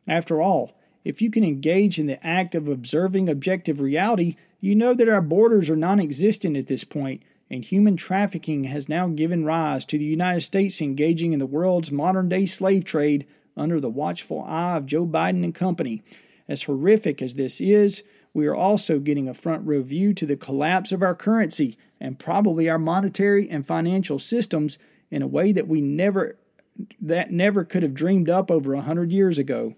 After 0.08 0.40
all, 0.40 0.72
if 1.04 1.20
you 1.20 1.30
can 1.30 1.44
engage 1.44 1.98
in 1.98 2.06
the 2.06 2.26
act 2.26 2.54
of 2.54 2.66
observing 2.66 3.28
objective 3.28 3.82
reality, 3.82 4.36
you 4.60 4.74
know 4.74 4.94
that 4.94 5.10
our 5.10 5.20
borders 5.20 5.68
are 5.68 5.76
non 5.76 6.00
existent 6.00 6.56
at 6.56 6.68
this 6.68 6.84
point, 6.84 7.22
and 7.50 7.62
human 7.62 7.98
trafficking 7.98 8.64
has 8.64 8.88
now 8.88 9.08
given 9.08 9.44
rise 9.44 9.84
to 9.84 9.98
the 9.98 10.04
United 10.06 10.40
States 10.40 10.80
engaging 10.80 11.34
in 11.34 11.38
the 11.38 11.44
world's 11.44 11.92
modern 11.92 12.30
day 12.30 12.46
slave 12.46 12.86
trade 12.86 13.26
under 13.56 13.80
the 13.80 13.90
watchful 13.90 14.42
eye 14.42 14.76
of 14.76 14.86
Joe 14.86 15.06
Biden 15.06 15.44
and 15.44 15.54
company. 15.54 16.02
As 16.48 16.64
horrific 16.64 17.22
as 17.22 17.34
this 17.34 17.60
is, 17.60 18.02
we 18.34 18.46
are 18.46 18.54
also 18.54 18.98
getting 18.98 19.28
a 19.28 19.34
front 19.34 19.66
row 19.66 19.82
view 19.82 20.12
to 20.14 20.26
the 20.26 20.36
collapse 20.36 20.92
of 20.92 21.02
our 21.02 21.14
currency 21.14 21.78
and 22.00 22.18
probably 22.18 22.68
our 22.68 22.78
monetary 22.78 23.48
and 23.48 23.66
financial 23.66 24.18
systems 24.18 24.78
in 25.10 25.22
a 25.22 25.26
way 25.26 25.52
that 25.52 25.68
we 25.68 25.80
never 25.80 26.36
that 27.00 27.30
never 27.30 27.64
could 27.64 27.84
have 27.84 27.94
dreamed 27.94 28.28
up 28.28 28.50
over 28.50 28.74
a 28.74 28.80
hundred 28.80 29.12
years 29.12 29.38
ago. 29.38 29.76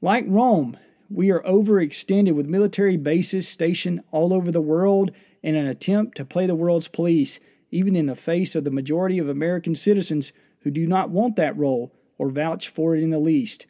Like 0.00 0.24
Rome, 0.28 0.76
we 1.10 1.32
are 1.32 1.42
overextended 1.42 2.34
with 2.34 2.46
military 2.46 2.96
bases 2.96 3.48
stationed 3.48 4.02
all 4.12 4.32
over 4.32 4.52
the 4.52 4.60
world 4.60 5.10
in 5.42 5.56
an 5.56 5.66
attempt 5.66 6.16
to 6.16 6.24
play 6.24 6.46
the 6.46 6.54
world's 6.54 6.86
police, 6.86 7.40
even 7.72 7.96
in 7.96 8.06
the 8.06 8.14
face 8.14 8.54
of 8.54 8.62
the 8.62 8.70
majority 8.70 9.18
of 9.18 9.28
American 9.28 9.74
citizens 9.74 10.32
who 10.60 10.70
do 10.70 10.86
not 10.86 11.10
want 11.10 11.36
that 11.36 11.56
role 11.56 11.92
or 12.18 12.28
vouch 12.28 12.68
for 12.68 12.94
it 12.94 13.02
in 13.02 13.10
the 13.10 13.18
least. 13.18 13.66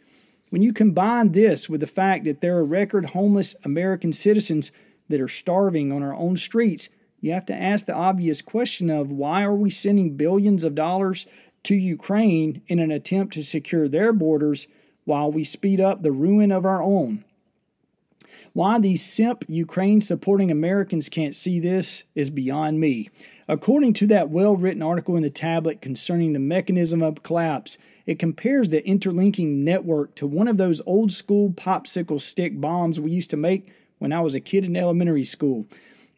When 0.51 0.63
you 0.63 0.73
combine 0.73 1.33
this 1.33 1.69
with 1.69 1.81
the 1.81 1.87
fact 1.87 2.25
that 2.25 2.41
there 2.41 2.57
are 2.57 2.65
record 2.65 3.07
homeless 3.07 3.55
American 3.65 4.13
citizens 4.13 4.73
that 5.09 5.21
are 5.21 5.29
starving 5.29 5.93
on 5.93 6.03
our 6.03 6.15
own 6.15 6.37
streets, 6.37 6.89
you 7.21 7.33
have 7.33 7.47
to 7.47 7.55
ask 7.55 7.87
the 7.87 7.95
obvious 7.95 8.43
question 8.43 8.91
of 8.91 9.13
why 9.13 9.45
are 9.45 9.55
we 9.55 9.71
sending 9.71 10.17
billions 10.17 10.65
of 10.65 10.75
dollars 10.75 11.27
to 11.65 11.75
Ukraine 11.75 12.63
in 12.67 12.79
an 12.79 12.91
attempt 12.91 13.35
to 13.35 13.43
secure 13.43 13.89
their 13.89 14.13
borders 14.13 14.67
while 15.05 15.31
we 15.31 15.45
speed 15.45 15.81
up 15.81 16.03
the 16.03 16.13
ruin 16.13 16.51
of 16.51 16.65
our 16.65 16.83
own? 16.83 17.25
Why 18.53 18.81
these 18.81 19.05
simp 19.05 19.45
Ukraine 19.47 20.01
supporting 20.01 20.51
Americans 20.51 21.09
can't 21.09 21.37
see 21.37 21.61
this 21.61 22.03
is 22.15 22.31
beyond 22.31 22.81
me. 22.81 23.11
According 23.51 23.95
to 23.95 24.07
that 24.07 24.31
well 24.31 24.55
written 24.55 24.81
article 24.81 25.17
in 25.17 25.25
the 25.25 25.29
tablet 25.29 25.83
concerning 25.83 26.35
the 26.35 26.39
mechanism 26.39 27.03
of 27.03 27.25
collapse, 27.25 27.79
it 28.07 28.21
compares 28.21 28.71
the 28.71 28.87
interlinking 28.87 29.65
network 29.65 30.15
to 30.15 30.27
one 30.29 30.47
of 30.47 30.57
those 30.57 30.81
old 30.87 31.11
school 31.11 31.51
popsicle 31.51 32.21
stick 32.21 32.61
bombs 32.61 33.01
we 33.01 33.11
used 33.11 33.31
to 33.31 33.37
make 33.37 33.73
when 33.99 34.13
I 34.13 34.21
was 34.21 34.37
a 34.37 34.41
kid 34.41 34.65
in 34.65 34.77
elementary 34.77 35.25
school. 35.25 35.67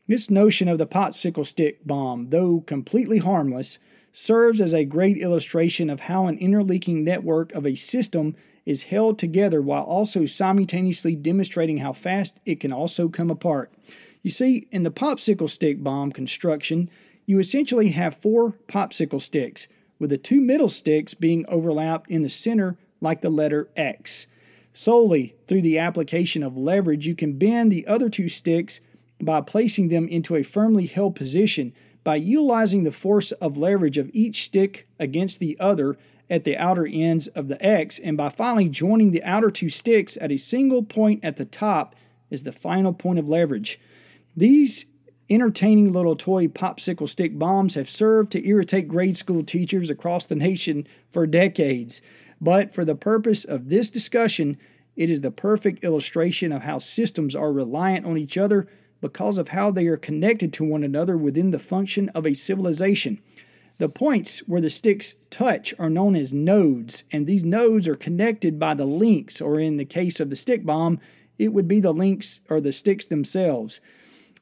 This 0.06 0.28
notion 0.28 0.68
of 0.68 0.76
the 0.76 0.86
popsicle 0.86 1.46
stick 1.46 1.86
bomb, 1.86 2.28
though 2.28 2.60
completely 2.66 3.16
harmless, 3.16 3.78
serves 4.12 4.60
as 4.60 4.74
a 4.74 4.84
great 4.84 5.16
illustration 5.16 5.88
of 5.88 6.00
how 6.00 6.26
an 6.26 6.36
interlinking 6.36 7.02
network 7.02 7.50
of 7.52 7.64
a 7.64 7.76
system 7.76 8.36
is 8.66 8.82
held 8.82 9.18
together 9.18 9.62
while 9.62 9.84
also 9.84 10.26
simultaneously 10.26 11.16
demonstrating 11.16 11.78
how 11.78 11.94
fast 11.94 12.36
it 12.44 12.60
can 12.60 12.74
also 12.74 13.08
come 13.08 13.30
apart. 13.30 13.72
You 14.22 14.30
see, 14.30 14.68
in 14.70 14.82
the 14.82 14.90
popsicle 14.90 15.48
stick 15.48 15.82
bomb 15.82 16.12
construction, 16.12 16.90
you 17.26 17.38
essentially 17.38 17.90
have 17.90 18.16
four 18.16 18.56
popsicle 18.68 19.20
sticks, 19.20 19.68
with 19.98 20.10
the 20.10 20.18
two 20.18 20.40
middle 20.40 20.68
sticks 20.68 21.14
being 21.14 21.44
overlapped 21.48 22.10
in 22.10 22.22
the 22.22 22.28
center 22.28 22.76
like 23.00 23.20
the 23.20 23.30
letter 23.30 23.68
X. 23.76 24.26
Solely 24.72 25.36
through 25.46 25.62
the 25.62 25.78
application 25.78 26.42
of 26.42 26.56
leverage, 26.56 27.06
you 27.06 27.14
can 27.14 27.38
bend 27.38 27.70
the 27.70 27.86
other 27.86 28.08
two 28.08 28.28
sticks 28.28 28.80
by 29.20 29.40
placing 29.40 29.88
them 29.88 30.08
into 30.08 30.34
a 30.34 30.42
firmly 30.42 30.86
held 30.86 31.14
position 31.14 31.72
by 32.04 32.16
utilizing 32.16 32.82
the 32.82 32.92
force 32.92 33.32
of 33.32 33.56
leverage 33.56 33.98
of 33.98 34.10
each 34.12 34.44
stick 34.44 34.88
against 34.98 35.38
the 35.38 35.56
other 35.60 35.96
at 36.28 36.44
the 36.44 36.56
outer 36.56 36.86
ends 36.90 37.28
of 37.28 37.48
the 37.48 37.64
X, 37.64 37.98
and 37.98 38.16
by 38.16 38.28
finally 38.28 38.68
joining 38.68 39.10
the 39.10 39.22
outer 39.22 39.50
two 39.50 39.68
sticks 39.68 40.16
at 40.20 40.32
a 40.32 40.36
single 40.38 40.82
point 40.82 41.24
at 41.24 41.36
the 41.36 41.44
top 41.44 41.94
is 42.30 42.42
the 42.42 42.52
final 42.52 42.92
point 42.92 43.18
of 43.18 43.28
leverage. 43.28 43.78
These 44.34 44.86
entertaining 45.34 45.92
little 45.92 46.16
toy 46.16 46.48
popsicle 46.48 47.08
stick 47.08 47.38
bombs 47.38 47.74
have 47.74 47.88
served 47.88 48.32
to 48.32 48.46
irritate 48.46 48.88
grade 48.88 49.16
school 49.16 49.42
teachers 49.42 49.90
across 49.90 50.24
the 50.24 50.34
nation 50.34 50.86
for 51.10 51.26
decades. 51.26 52.00
But 52.40 52.74
for 52.74 52.84
the 52.84 52.94
purpose 52.94 53.44
of 53.44 53.68
this 53.68 53.90
discussion, 53.90 54.58
it 54.96 55.08
is 55.10 55.20
the 55.20 55.30
perfect 55.30 55.84
illustration 55.84 56.52
of 56.52 56.62
how 56.62 56.78
systems 56.78 57.34
are 57.34 57.52
reliant 57.52 58.04
on 58.04 58.18
each 58.18 58.36
other 58.36 58.68
because 59.00 59.38
of 59.38 59.48
how 59.48 59.70
they 59.70 59.86
are 59.86 59.96
connected 59.96 60.52
to 60.54 60.64
one 60.64 60.84
another 60.84 61.16
within 61.16 61.50
the 61.50 61.58
function 61.58 62.08
of 62.10 62.26
a 62.26 62.34
civilization. 62.34 63.20
The 63.78 63.88
points 63.88 64.40
where 64.40 64.60
the 64.60 64.70
sticks 64.70 65.16
touch 65.30 65.74
are 65.78 65.90
known 65.90 66.14
as 66.14 66.32
nodes, 66.32 67.04
and 67.10 67.26
these 67.26 67.42
nodes 67.42 67.88
are 67.88 67.96
connected 67.96 68.58
by 68.58 68.74
the 68.74 68.84
links, 68.84 69.40
or 69.40 69.58
in 69.58 69.76
the 69.76 69.84
case 69.84 70.20
of 70.20 70.30
the 70.30 70.36
stick 70.36 70.64
bomb, 70.64 71.00
it 71.38 71.52
would 71.52 71.66
be 71.66 71.80
the 71.80 71.92
links 71.92 72.40
or 72.48 72.60
the 72.60 72.72
sticks 72.72 73.06
themselves. 73.06 73.80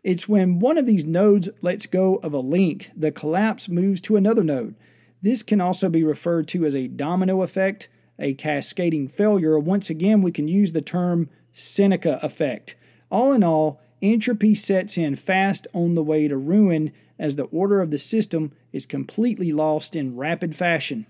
It's 0.03 0.29
when 0.29 0.61
one 0.61 0.79
of 0.79 0.87
these 0.87 1.05
nodes 1.05 1.51
lets 1.61 1.87
go 1.87 2.17
of 2.17 2.33
a 2.33 2.41
link, 2.41 2.91
the 2.97 3.13
collapse 3.13 3.69
moves 3.69 4.01
to 4.03 4.17
another 4.17 4.43
node. 4.43 4.75
This 5.21 5.43
can 5.43 5.61
also 5.61 5.91
be 5.91 6.03
referred 6.03 6.49
to 6.49 6.65
as 6.65 6.75
a 6.75 6.89
domino 6.89 7.43
effect, 7.43 7.89
a 8.19 8.35
cascading 8.35 9.09
failure, 9.09 9.59
once 9.59 9.91
again, 9.91 10.23
we 10.23 10.33
can 10.33 10.49
use 10.49 10.73
the 10.73 10.83
term 10.83 11.29
Seneca 11.53 12.19
effect. 12.23 12.77
All 13.11 13.33
in 13.33 13.43
all, 13.43 13.81
entropy 14.01 14.55
sets 14.55 14.97
in 14.97 15.17
fast 15.17 15.67
on 15.75 15.95
the 15.95 16.05
way 16.05 16.29
to 16.29 16.37
ruin 16.37 16.93
as 17.19 17.37
the 17.37 17.45
order 17.45 17.81
of 17.83 17.91
the 17.91 17.99
system 17.99 18.53
is 18.73 18.87
completely 18.87 19.53
lost 19.53 19.95
in 19.95 20.17
rapid 20.17 20.57
fashion. 20.57 21.07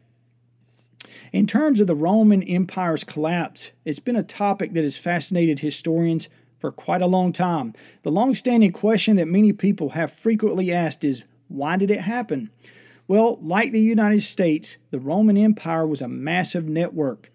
In 1.33 1.47
terms 1.47 1.81
of 1.81 1.87
the 1.87 1.95
Roman 1.95 2.43
Empire's 2.43 3.05
collapse, 3.05 3.71
it's 3.85 4.01
been 4.01 4.17
a 4.17 4.23
topic 4.23 4.73
that 4.73 4.85
has 4.85 4.97
fascinated 4.97 5.61
historians 5.61 6.29
for 6.61 6.71
quite 6.71 7.01
a 7.01 7.07
long 7.07 7.33
time. 7.33 7.73
The 8.03 8.13
long 8.13 8.35
standing 8.35 8.71
question 8.71 9.17
that 9.17 9.27
many 9.27 9.53
people 9.53 9.91
have 9.91 10.13
frequently 10.13 10.73
asked 10.73 11.03
is 11.03 11.25
why 11.49 11.77
did 11.77 11.91
it 11.91 12.03
happen? 12.03 12.51
Well, 13.09 13.39
like 13.41 13.73
the 13.73 13.81
United 13.81 14.23
States, 14.23 14.77
the 14.91 15.01
Roman 15.01 15.37
Empire 15.37 15.87
was 15.87 16.03
a 16.03 16.07
massive 16.07 16.69
network. 16.69 17.33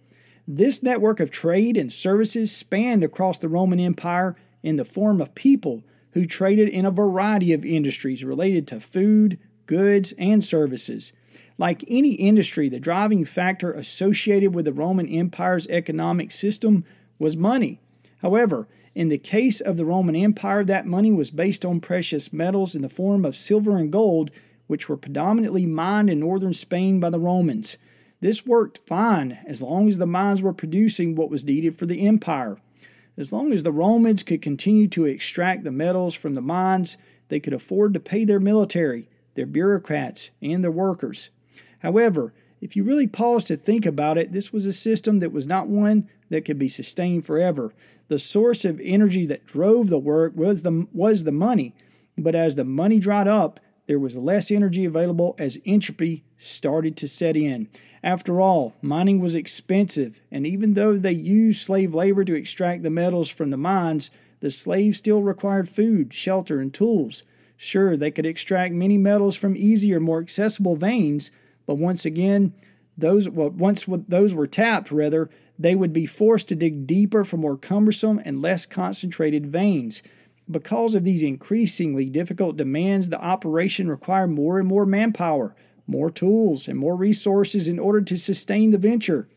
This 0.47 0.83
network 0.83 1.19
of 1.19 1.31
trade 1.31 1.75
and 1.75 1.91
services 1.91 2.55
spanned 2.55 3.03
across 3.03 3.39
the 3.39 3.49
Roman 3.49 3.79
Empire 3.79 4.35
in 4.63 4.75
the 4.75 4.85
form 4.85 5.19
of 5.19 5.35
people 5.35 5.83
who 6.11 6.25
traded 6.25 6.69
in 6.69 6.85
a 6.85 6.91
variety 6.91 7.51
of 7.51 7.65
industries 7.65 8.23
related 8.23 8.67
to 8.67 8.79
food, 8.79 9.39
goods, 9.65 10.13
and 10.17 10.45
services. 10.45 11.11
Like 11.57 11.83
any 11.87 12.13
industry, 12.13 12.69
the 12.69 12.79
driving 12.79 13.25
factor 13.25 13.71
associated 13.71 14.53
with 14.53 14.65
the 14.65 14.73
Roman 14.73 15.07
Empire's 15.07 15.67
economic 15.67 16.31
system 16.31 16.85
was 17.17 17.35
money. 17.35 17.81
However, 18.21 18.67
in 18.95 19.09
the 19.09 19.17
case 19.17 19.59
of 19.59 19.75
the 19.75 19.85
Roman 19.85 20.15
Empire, 20.15 20.63
that 20.63 20.87
money 20.87 21.11
was 21.11 21.29
based 21.29 21.65
on 21.65 21.81
precious 21.81 22.31
metals 22.31 22.73
in 22.75 22.81
the 22.81 22.89
form 22.89 23.25
of 23.25 23.35
silver 23.35 23.77
and 23.77 23.91
gold, 23.91 24.31
which 24.67 24.87
were 24.87 24.97
predominantly 24.97 25.65
mined 25.65 26.09
in 26.09 26.19
northern 26.19 26.53
Spain 26.53 27.01
by 27.01 27.09
the 27.09 27.19
Romans. 27.19 27.77
This 28.21 28.45
worked 28.45 28.87
fine 28.87 29.39
as 29.45 29.61
long 29.61 29.89
as 29.89 29.97
the 29.97 30.07
mines 30.07 30.41
were 30.41 30.53
producing 30.53 31.13
what 31.13 31.29
was 31.29 31.43
needed 31.43 31.77
for 31.77 31.85
the 31.85 32.07
empire. 32.07 32.57
As 33.17 33.33
long 33.33 33.51
as 33.51 33.63
the 33.63 33.71
Romans 33.71 34.23
could 34.23 34.41
continue 34.41 34.87
to 34.87 35.05
extract 35.05 35.65
the 35.65 35.71
metals 35.71 36.15
from 36.15 36.33
the 36.33 36.41
mines, 36.41 36.97
they 37.27 37.39
could 37.39 37.53
afford 37.53 37.93
to 37.93 37.99
pay 37.99 38.23
their 38.23 38.39
military, 38.39 39.09
their 39.35 39.45
bureaucrats, 39.45 40.31
and 40.41 40.63
their 40.63 40.71
workers. 40.71 41.29
However, 41.79 42.33
if 42.61 42.75
you 42.75 42.83
really 42.83 43.07
pause 43.07 43.45
to 43.45 43.57
think 43.57 43.85
about 43.85 44.17
it, 44.17 44.31
this 44.31 44.53
was 44.53 44.65
a 44.65 44.73
system 44.73 45.19
that 45.19 45.31
was 45.31 45.45
not 45.45 45.67
one 45.67 46.09
that 46.29 46.45
could 46.45 46.57
be 46.57 46.69
sustained 46.69 47.25
forever. 47.25 47.73
The 48.07 48.19
source 48.19 48.65
of 48.65 48.79
energy 48.83 49.25
that 49.25 49.45
drove 49.45 49.89
the 49.89 49.99
work 49.99 50.33
was 50.35 50.61
the, 50.61 50.87
was 50.93 51.23
the 51.23 51.31
money, 51.31 51.73
but 52.17 52.35
as 52.35 52.55
the 52.55 52.65
money 52.65 52.99
dried 52.99 53.27
up, 53.27 53.59
there 53.87 53.99
was 53.99 54.17
less 54.17 54.51
energy 54.51 54.85
available 54.85 55.35
as 55.37 55.59
entropy 55.65 56.23
started 56.37 56.97
to 56.97 57.07
set 57.07 57.35
in. 57.35 57.67
After 58.03 58.39
all, 58.39 58.75
mining 58.81 59.19
was 59.19 59.33
expensive, 59.33 60.21
and 60.31 60.45
even 60.45 60.73
though 60.73 60.97
they 60.97 61.11
used 61.11 61.65
slave 61.65 61.95
labor 61.95 62.23
to 62.23 62.35
extract 62.35 62.83
the 62.83 62.89
metals 62.89 63.29
from 63.29 63.49
the 63.49 63.57
mines, 63.57 64.11
the 64.39 64.51
slaves 64.51 64.99
still 64.99 65.23
required 65.23 65.67
food, 65.67 66.13
shelter, 66.13 66.59
and 66.59 66.73
tools. 66.73 67.23
Sure, 67.57 67.97
they 67.97 68.11
could 68.11 68.25
extract 68.25 68.73
many 68.73 68.97
metals 68.97 69.35
from 69.35 69.55
easier, 69.55 69.99
more 69.99 70.19
accessible 70.19 70.75
veins, 70.75 71.31
but 71.65 71.75
once 71.75 72.05
again, 72.05 72.53
those 72.97 73.27
well, 73.27 73.49
once 73.49 73.85
those 74.07 74.33
were 74.33 74.47
tapped, 74.47 74.91
rather, 74.91 75.29
they 75.57 75.75
would 75.75 75.93
be 75.93 76.05
forced 76.05 76.49
to 76.49 76.55
dig 76.55 76.85
deeper 76.85 77.23
for 77.23 77.37
more 77.37 77.57
cumbersome 77.57 78.21
and 78.23 78.41
less 78.41 78.65
concentrated 78.65 79.45
veins. 79.47 80.03
Because 80.49 80.95
of 80.95 81.03
these 81.03 81.23
increasingly 81.23 82.05
difficult 82.05 82.57
demands, 82.57 83.09
the 83.09 83.21
operation 83.21 83.89
required 83.89 84.31
more 84.31 84.59
and 84.59 84.67
more 84.67 84.85
manpower, 84.85 85.55
more 85.87 86.11
tools, 86.11 86.67
and 86.67 86.77
more 86.77 86.95
resources 86.95 87.67
in 87.67 87.79
order 87.79 88.01
to 88.01 88.17
sustain 88.17 88.71
the 88.71 88.77
venture. 88.77 89.27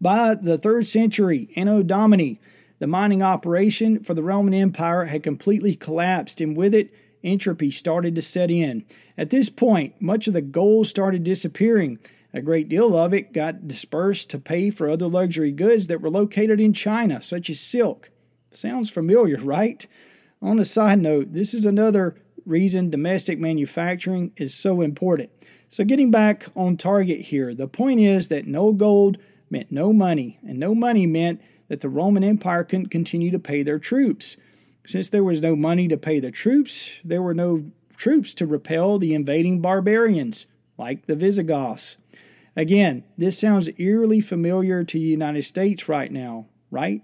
By 0.00 0.34
the 0.34 0.58
third 0.58 0.86
century, 0.86 1.48
Anno 1.56 1.82
Domini, 1.82 2.40
the 2.80 2.86
mining 2.86 3.22
operation 3.22 4.02
for 4.02 4.14
the 4.14 4.22
Roman 4.22 4.54
Empire 4.54 5.04
had 5.04 5.22
completely 5.22 5.76
collapsed, 5.76 6.40
and 6.40 6.56
with 6.56 6.74
it, 6.74 6.92
entropy 7.22 7.70
started 7.70 8.16
to 8.16 8.22
set 8.22 8.50
in. 8.50 8.84
At 9.16 9.30
this 9.30 9.48
point, 9.48 9.94
much 10.00 10.26
of 10.26 10.34
the 10.34 10.42
gold 10.42 10.88
started 10.88 11.22
disappearing. 11.22 12.00
A 12.34 12.40
great 12.40 12.68
deal 12.68 12.96
of 12.96 13.12
it 13.12 13.32
got 13.32 13.68
dispersed 13.68 14.30
to 14.30 14.38
pay 14.38 14.70
for 14.70 14.88
other 14.88 15.06
luxury 15.06 15.52
goods 15.52 15.86
that 15.88 16.00
were 16.00 16.10
located 16.10 16.60
in 16.60 16.72
China, 16.72 17.20
such 17.20 17.50
as 17.50 17.60
silk. 17.60 18.10
Sounds 18.50 18.88
familiar, 18.88 19.36
right? 19.38 19.86
On 20.40 20.58
a 20.58 20.64
side 20.64 21.00
note, 21.00 21.32
this 21.32 21.52
is 21.52 21.66
another 21.66 22.16
reason 22.46 22.90
domestic 22.90 23.38
manufacturing 23.38 24.32
is 24.36 24.54
so 24.54 24.80
important. 24.80 25.30
So, 25.68 25.84
getting 25.84 26.10
back 26.10 26.46
on 26.56 26.76
target 26.76 27.20
here, 27.20 27.54
the 27.54 27.68
point 27.68 28.00
is 28.00 28.28
that 28.28 28.46
no 28.46 28.72
gold 28.72 29.18
meant 29.50 29.70
no 29.70 29.92
money, 29.92 30.38
and 30.46 30.58
no 30.58 30.74
money 30.74 31.06
meant 31.06 31.40
that 31.68 31.80
the 31.80 31.88
Roman 31.88 32.24
Empire 32.24 32.64
couldn't 32.64 32.90
continue 32.90 33.30
to 33.30 33.38
pay 33.38 33.62
their 33.62 33.78
troops. 33.78 34.36
Since 34.86 35.10
there 35.10 35.24
was 35.24 35.40
no 35.40 35.54
money 35.54 35.86
to 35.88 35.96
pay 35.96 36.18
the 36.18 36.30
troops, 36.30 36.90
there 37.04 37.22
were 37.22 37.34
no 37.34 37.70
troops 37.96 38.34
to 38.34 38.46
repel 38.46 38.98
the 38.98 39.14
invading 39.14 39.60
barbarians, 39.60 40.46
like 40.76 41.06
the 41.06 41.14
Visigoths. 41.14 41.98
Again, 42.54 43.04
this 43.16 43.38
sounds 43.38 43.70
eerily 43.78 44.20
familiar 44.20 44.84
to 44.84 44.98
the 44.98 45.04
United 45.04 45.44
States 45.44 45.88
right 45.88 46.12
now, 46.12 46.46
right? 46.70 47.02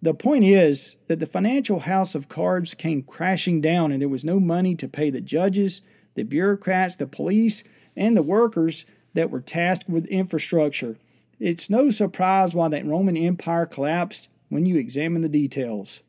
The 0.00 0.14
point 0.14 0.44
is 0.44 0.94
that 1.08 1.18
the 1.18 1.26
financial 1.26 1.80
house 1.80 2.14
of 2.14 2.28
cards 2.28 2.74
came 2.74 3.02
crashing 3.02 3.60
down 3.60 3.90
and 3.90 4.00
there 4.00 4.08
was 4.08 4.24
no 4.24 4.38
money 4.38 4.76
to 4.76 4.86
pay 4.86 5.10
the 5.10 5.20
judges, 5.20 5.80
the 6.14 6.22
bureaucrats, 6.22 6.94
the 6.94 7.08
police, 7.08 7.64
and 7.96 8.16
the 8.16 8.22
workers 8.22 8.84
that 9.14 9.30
were 9.30 9.40
tasked 9.40 9.88
with 9.88 10.06
infrastructure. 10.06 10.96
It's 11.40 11.68
no 11.68 11.90
surprise 11.90 12.54
why 12.54 12.68
that 12.68 12.86
Roman 12.86 13.16
Empire 13.16 13.66
collapsed 13.66 14.28
when 14.48 14.66
you 14.66 14.76
examine 14.76 15.22
the 15.22 15.28
details. 15.28 16.02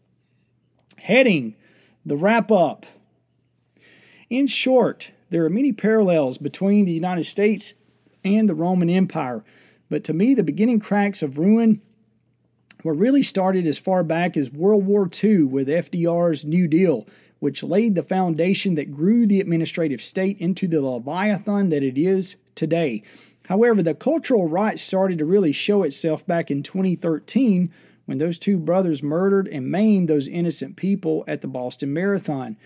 Heading 0.97 1.55
The 2.05 2.17
Wrap 2.17 2.51
Up. 2.51 2.85
In 4.29 4.45
short, 4.45 5.11
there 5.31 5.43
are 5.45 5.49
many 5.49 5.71
parallels 5.73 6.37
between 6.37 6.85
the 6.85 6.91
United 6.91 7.25
States 7.25 7.73
and 8.23 8.49
the 8.49 8.55
Roman 8.55 8.89
Empire, 8.89 9.43
but 9.89 10.03
to 10.05 10.13
me, 10.13 10.33
the 10.33 10.43
beginning 10.43 10.79
cracks 10.79 11.21
of 11.21 11.37
ruin 11.37 11.81
were 12.83 12.93
really 12.93 13.23
started 13.23 13.67
as 13.67 13.77
far 13.77 14.03
back 14.03 14.37
as 14.37 14.51
World 14.51 14.85
War 14.85 15.09
II 15.11 15.43
with 15.43 15.67
FDR's 15.67 16.45
New 16.45 16.67
Deal, 16.67 17.07
which 17.39 17.63
laid 17.63 17.95
the 17.95 18.03
foundation 18.03 18.75
that 18.75 18.91
grew 18.91 19.25
the 19.25 19.41
administrative 19.41 20.01
state 20.01 20.39
into 20.39 20.67
the 20.67 20.81
leviathan 20.81 21.69
that 21.69 21.83
it 21.83 21.97
is 21.97 22.37
today. 22.55 23.03
However, 23.47 23.81
the 23.81 23.95
cultural 23.95 24.47
right 24.47 24.79
started 24.79 25.17
to 25.17 25.25
really 25.25 25.51
show 25.51 25.83
itself 25.83 26.25
back 26.27 26.51
in 26.51 26.61
2013 26.61 27.71
when 28.05 28.17
those 28.17 28.39
two 28.39 28.57
brothers 28.57 29.01
murdered 29.01 29.47
and 29.47 29.71
maimed 29.71 30.07
those 30.07 30.27
innocent 30.27 30.75
people 30.75 31.23
at 31.27 31.41
the 31.41 31.47
Boston 31.47 31.93
Marathon. 31.93 32.57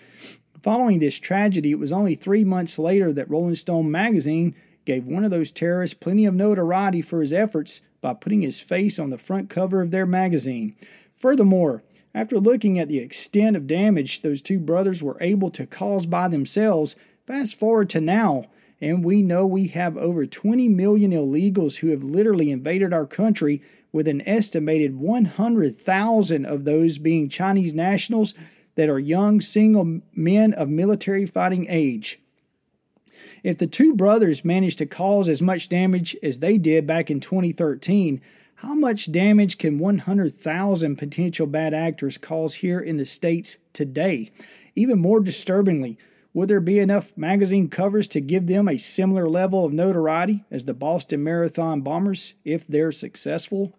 Following 0.62 1.00
this 1.00 1.20
tragedy, 1.20 1.72
it 1.72 1.80
was 1.80 1.92
only 1.92 2.16
three 2.16 2.44
months 2.44 2.80
later 2.80 3.12
that 3.14 3.30
Rolling 3.30 3.56
Stone 3.56 3.92
magazine 3.92 4.56
gave 4.86 5.06
one 5.06 5.24
of 5.24 5.32
those 5.32 5.52
terrorists 5.52 5.94
plenty 5.94 6.26
of 6.26 6.34
notoriety 6.34 7.02
for 7.02 7.22
his 7.22 7.34
efforts 7.34 7.82
by 8.02 8.14
putting 8.14 8.42
his 8.42 8.60
face 8.60 9.00
on 9.00 9.10
the 9.10 9.18
front 9.18 9.50
cover 9.50 9.82
of 9.82 9.92
their 9.92 10.06
magazine. 10.06 10.76
Furthermore, 11.16 11.84
after 12.14 12.38
looking 12.38 12.78
at 12.78 12.90
the 12.90 13.00
extent 13.00 13.56
of 13.56 13.66
damage 13.66 14.22
those 14.22 14.42
two 14.42 14.60
brothers 14.60 15.02
were 15.02 15.18
able 15.22 15.50
to 15.52 15.66
cause 15.66 16.06
by 16.06 16.28
themselves, 16.28 16.96
fast 17.26 17.56
forward 17.56 17.90
to 17.90 18.02
now, 18.02 18.46
and 18.82 19.04
we 19.04 19.22
know 19.22 19.48
we 19.48 19.68
have 19.68 19.98
over 19.98 20.26
20 20.26 20.68
million 20.70 21.12
illegals 21.12 21.78
who 21.78 21.88
have 21.88 22.04
literally 22.04 22.52
invaded 22.52 22.94
our 22.94 23.06
country, 23.06 23.62
with 23.94 24.08
an 24.08 24.28
estimated 24.28 24.96
100,000 24.98 26.46
of 26.46 26.66
those 26.66 26.98
being 26.98 27.30
Chinese 27.30 27.74
nationals 27.74 28.34
that 28.76 28.90
are 28.90 29.00
young 29.00 29.40
single 29.40 30.02
men 30.16 30.52
of 30.54 30.68
military 30.68 31.26
fighting 31.26 31.68
age. 31.70 32.20
If 33.44 33.58
the 33.58 33.68
two 33.68 33.94
brothers 33.94 34.46
managed 34.46 34.78
to 34.78 34.86
cause 34.86 35.28
as 35.28 35.42
much 35.42 35.68
damage 35.68 36.16
as 36.24 36.40
they 36.40 36.58
did 36.58 36.88
back 36.88 37.12
in 37.12 37.20
2013, 37.20 38.22
how 38.56 38.74
much 38.74 39.12
damage 39.12 39.58
can 39.58 39.80
100,000 39.80 40.96
potential 40.96 41.46
bad 41.46 41.74
actors 41.74 42.18
cause 42.18 42.56
here 42.56 42.80
in 42.80 42.96
the 42.96 43.06
States 43.06 43.58
today? 43.74 44.32
Even 44.78 44.98
more 44.98 45.20
disturbingly, 45.20 45.98
would 46.34 46.48
there 46.48 46.62
be 46.62 46.80
enough 46.80 47.12
magazine 47.18 47.68
covers 47.68 48.08
to 48.08 48.22
give 48.22 48.48
them 48.48 48.70
a 48.70 48.78
similar 48.78 49.28
level 49.28 49.66
of 49.66 49.74
notoriety 49.74 50.46
as 50.50 50.64
the 50.64 50.74
Boston 50.74 51.22
Marathon 51.22 51.82
bombers 51.82 52.36
if 52.46 52.66
they're 52.66 52.94
successful? 52.94 53.76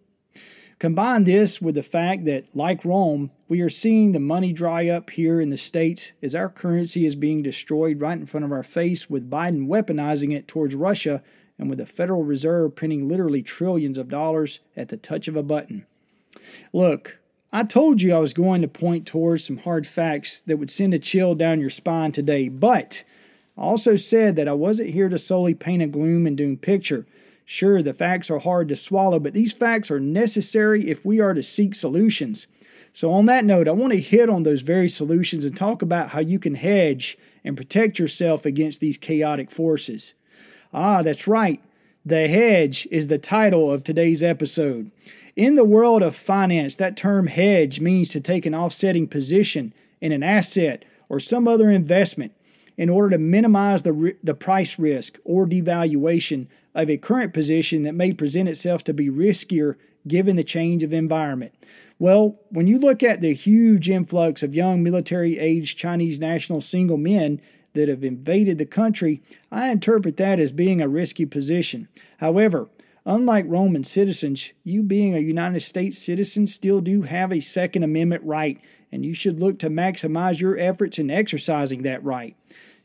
Combine 0.79 1.25
this 1.25 1.63
with 1.63 1.77
the 1.77 1.83
fact 1.83 2.25
that, 2.25 2.45
like 2.55 2.85
Rome, 2.85 3.31
we 3.49 3.61
are 3.61 3.71
seeing 3.71 4.13
the 4.13 4.21
money 4.21 4.53
dry 4.53 4.89
up 4.89 5.11
here 5.11 5.41
in 5.41 5.51
the 5.51 5.57
States 5.57 6.13
as 6.23 6.35
our 6.35 6.49
currency 6.49 7.07
is 7.07 7.15
being 7.15 7.43
destroyed 7.43 8.01
right 8.01 8.19
in 8.19 8.27
front 8.27 8.45
of 8.45 8.53
our 8.53 8.63
face, 8.63 9.09
with 9.09 9.31
Biden 9.31 9.69
weaponizing 9.69 10.35
it 10.35 10.49
towards 10.49 10.75
Russia 10.75 11.23
and 11.59 11.69
with 11.69 11.79
the 11.79 11.87
Federal 11.87 12.25
Reserve 12.25 12.75
printing 12.75 13.09
literally 13.09 13.43
trillions 13.43 13.99
of 13.99 14.09
dollars 14.09 14.61
at 14.77 14.89
the 14.89 14.97
touch 14.97 15.29
of 15.29 15.37
a 15.37 15.43
button. 15.43 15.87
Look, 16.73 17.19
I 17.53 17.63
told 17.63 18.03
you 18.03 18.13
I 18.13 18.19
was 18.19 18.35
going 18.35 18.63
to 18.63 18.69
point 18.69 19.07
towards 19.07 19.45
some 19.45 19.59
hard 19.59 19.87
facts 19.87 20.41
that 20.43 20.57
would 20.57 20.71
send 20.71 20.93
a 20.93 20.99
chill 20.99 21.37
down 21.37 21.61
your 21.61 21.71
spine 21.71 22.11
today, 22.11 22.49
but 22.49 23.05
I 23.57 23.63
also 23.63 23.95
said 23.95 24.35
that 24.37 24.49
I 24.49 24.55
wasn't 24.55 24.91
here 24.91 25.09
to 25.09 25.19
solely 25.19 25.55
paint 25.55 25.83
a 25.83 25.87
gloom 25.87 26.27
and 26.27 26.37
doom 26.37 26.57
picture. 26.57 27.07
Sure, 27.45 27.83
the 27.83 27.93
facts 27.93 28.31
are 28.31 28.39
hard 28.39 28.69
to 28.69 28.77
swallow, 28.77 29.19
but 29.19 29.35
these 29.35 29.53
facts 29.53 29.91
are 29.91 30.01
necessary 30.01 30.89
if 30.89 31.05
we 31.05 31.21
are 31.21 31.35
to 31.35 31.43
seek 31.43 31.75
solutions. 31.75 32.47
So, 32.93 33.13
on 33.13 33.27
that 33.27 33.45
note, 33.45 33.69
I 33.69 33.73
want 33.73 33.93
to 33.93 34.01
hit 34.01 34.31
on 34.31 34.45
those 34.45 34.63
very 34.63 34.89
solutions 34.89 35.45
and 35.45 35.57
talk 35.57 35.83
about 35.83 36.11
how 36.11 36.21
you 36.21 36.39
can 36.39 36.55
hedge 36.55 37.19
and 37.45 37.57
protect 37.57 37.99
yourself 37.99 38.47
against 38.47 38.81
these 38.81 38.97
chaotic 38.97 39.51
forces. 39.51 40.15
Ah, 40.73 41.03
that's 41.03 41.27
right. 41.27 41.61
The 42.07 42.29
hedge 42.29 42.87
is 42.91 43.09
the 43.09 43.19
title 43.19 43.71
of 43.71 43.83
today's 43.83 44.23
episode. 44.23 44.91
In 45.37 45.57
the 45.57 45.65
world 45.65 46.03
of 46.03 46.15
finance, 46.15 46.77
that 46.77 46.97
term 46.97 47.27
hedge 47.27 47.81
means 47.81 48.11
to 48.11 48.21
take 48.21 48.47
an 48.47 48.55
offsetting 48.55 49.09
position 49.09 49.75
in 50.01 50.13
an 50.13 50.23
asset 50.23 50.85
or 51.09 51.19
some 51.19 51.49
other 51.49 51.71
investment 51.71 52.33
in 52.77 52.89
order 52.89 53.11
to 53.11 53.19
minimize 53.19 53.83
the, 53.83 54.17
the 54.23 54.35
price 54.35 54.79
risk 54.79 55.19
or 55.25 55.47
devaluation 55.47 56.47
of 56.75 56.91
a 56.91 56.97
current 56.97 57.33
position 57.33 57.83
that 57.83 57.95
may 57.95 58.13
present 58.13 58.49
itself 58.49 58.85
to 58.85 58.95
be 58.95 59.09
riskier 59.09 59.77
given 60.07 60.37
the 60.37 60.45
change 60.45 60.83
of 60.83 60.93
environment. 60.93 61.55
Well, 61.99 62.41
when 62.51 62.67
you 62.67 62.79
look 62.79 63.03
at 63.03 63.21
the 63.21 63.35
huge 63.35 63.89
influx 63.89 64.43
of 64.43 64.55
young 64.55 64.83
military 64.83 65.39
aged 65.39 65.79
Chinese 65.79 66.19
national 66.19 66.61
single 66.61 66.99
men 66.99 67.41
that 67.75 67.89
have 67.89 68.05
invaded 68.05 68.59
the 68.59 68.67
country, 68.67 69.23
I 69.51 69.71
interpret 69.71 70.17
that 70.17 70.41
as 70.41 70.53
being 70.53 70.81
a 70.81 70.89
risky 70.89 71.25
position. 71.25 71.89
However, 72.19 72.69
unlike 73.07 73.47
Roman 73.49 73.85
citizens, 73.85 74.53
you 74.65 74.83
being 74.83 75.15
a 75.15 75.21
United 75.21 75.61
States 75.61 75.99
citizen 75.99 76.47
still 76.47 76.81
do 76.81 77.03
have 77.03 77.33
a 77.33 77.41
Second 77.41 77.85
Amendment 77.85 78.23
right, 78.25 78.61
and 78.91 79.05
you 79.05 79.15
should 79.15 79.41
look 79.41 79.59
to 79.61 79.71
maximize 79.71 80.41
your 80.41 80.59
efforts 80.59 80.99
in 80.99 81.11
exercising 81.11 81.83
that 81.83 82.03
right. 82.05 82.37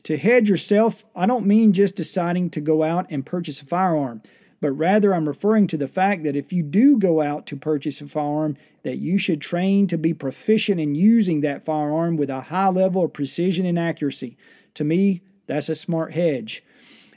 To 0.04 0.16
hedge 0.16 0.48
yourself, 0.48 1.04
I 1.14 1.26
don't 1.26 1.46
mean 1.46 1.72
just 1.72 1.96
deciding 1.96 2.50
to 2.50 2.60
go 2.60 2.82
out 2.82 3.06
and 3.10 3.26
purchase 3.26 3.60
a 3.60 3.66
firearm, 3.66 4.22
but 4.60 4.72
rather 4.72 5.14
I'm 5.14 5.28
referring 5.28 5.66
to 5.68 5.76
the 5.76 5.88
fact 5.88 6.24
that 6.24 6.36
if 6.36 6.52
you 6.52 6.62
do 6.62 6.98
go 6.98 7.20
out 7.20 7.46
to 7.46 7.56
purchase 7.56 8.00
a 8.00 8.06
firearm, 8.06 8.56
that 8.82 8.96
you 8.96 9.18
should 9.18 9.40
train 9.40 9.86
to 9.88 9.98
be 9.98 10.14
proficient 10.14 10.80
in 10.80 10.94
using 10.94 11.42
that 11.42 11.64
firearm 11.64 12.16
with 12.16 12.30
a 12.30 12.42
high 12.42 12.68
level 12.68 13.04
of 13.04 13.12
precision 13.12 13.66
and 13.66 13.78
accuracy. 13.78 14.36
To 14.74 14.84
me, 14.84 15.22
that's 15.46 15.68
a 15.68 15.74
smart 15.74 16.12
hedge. 16.12 16.62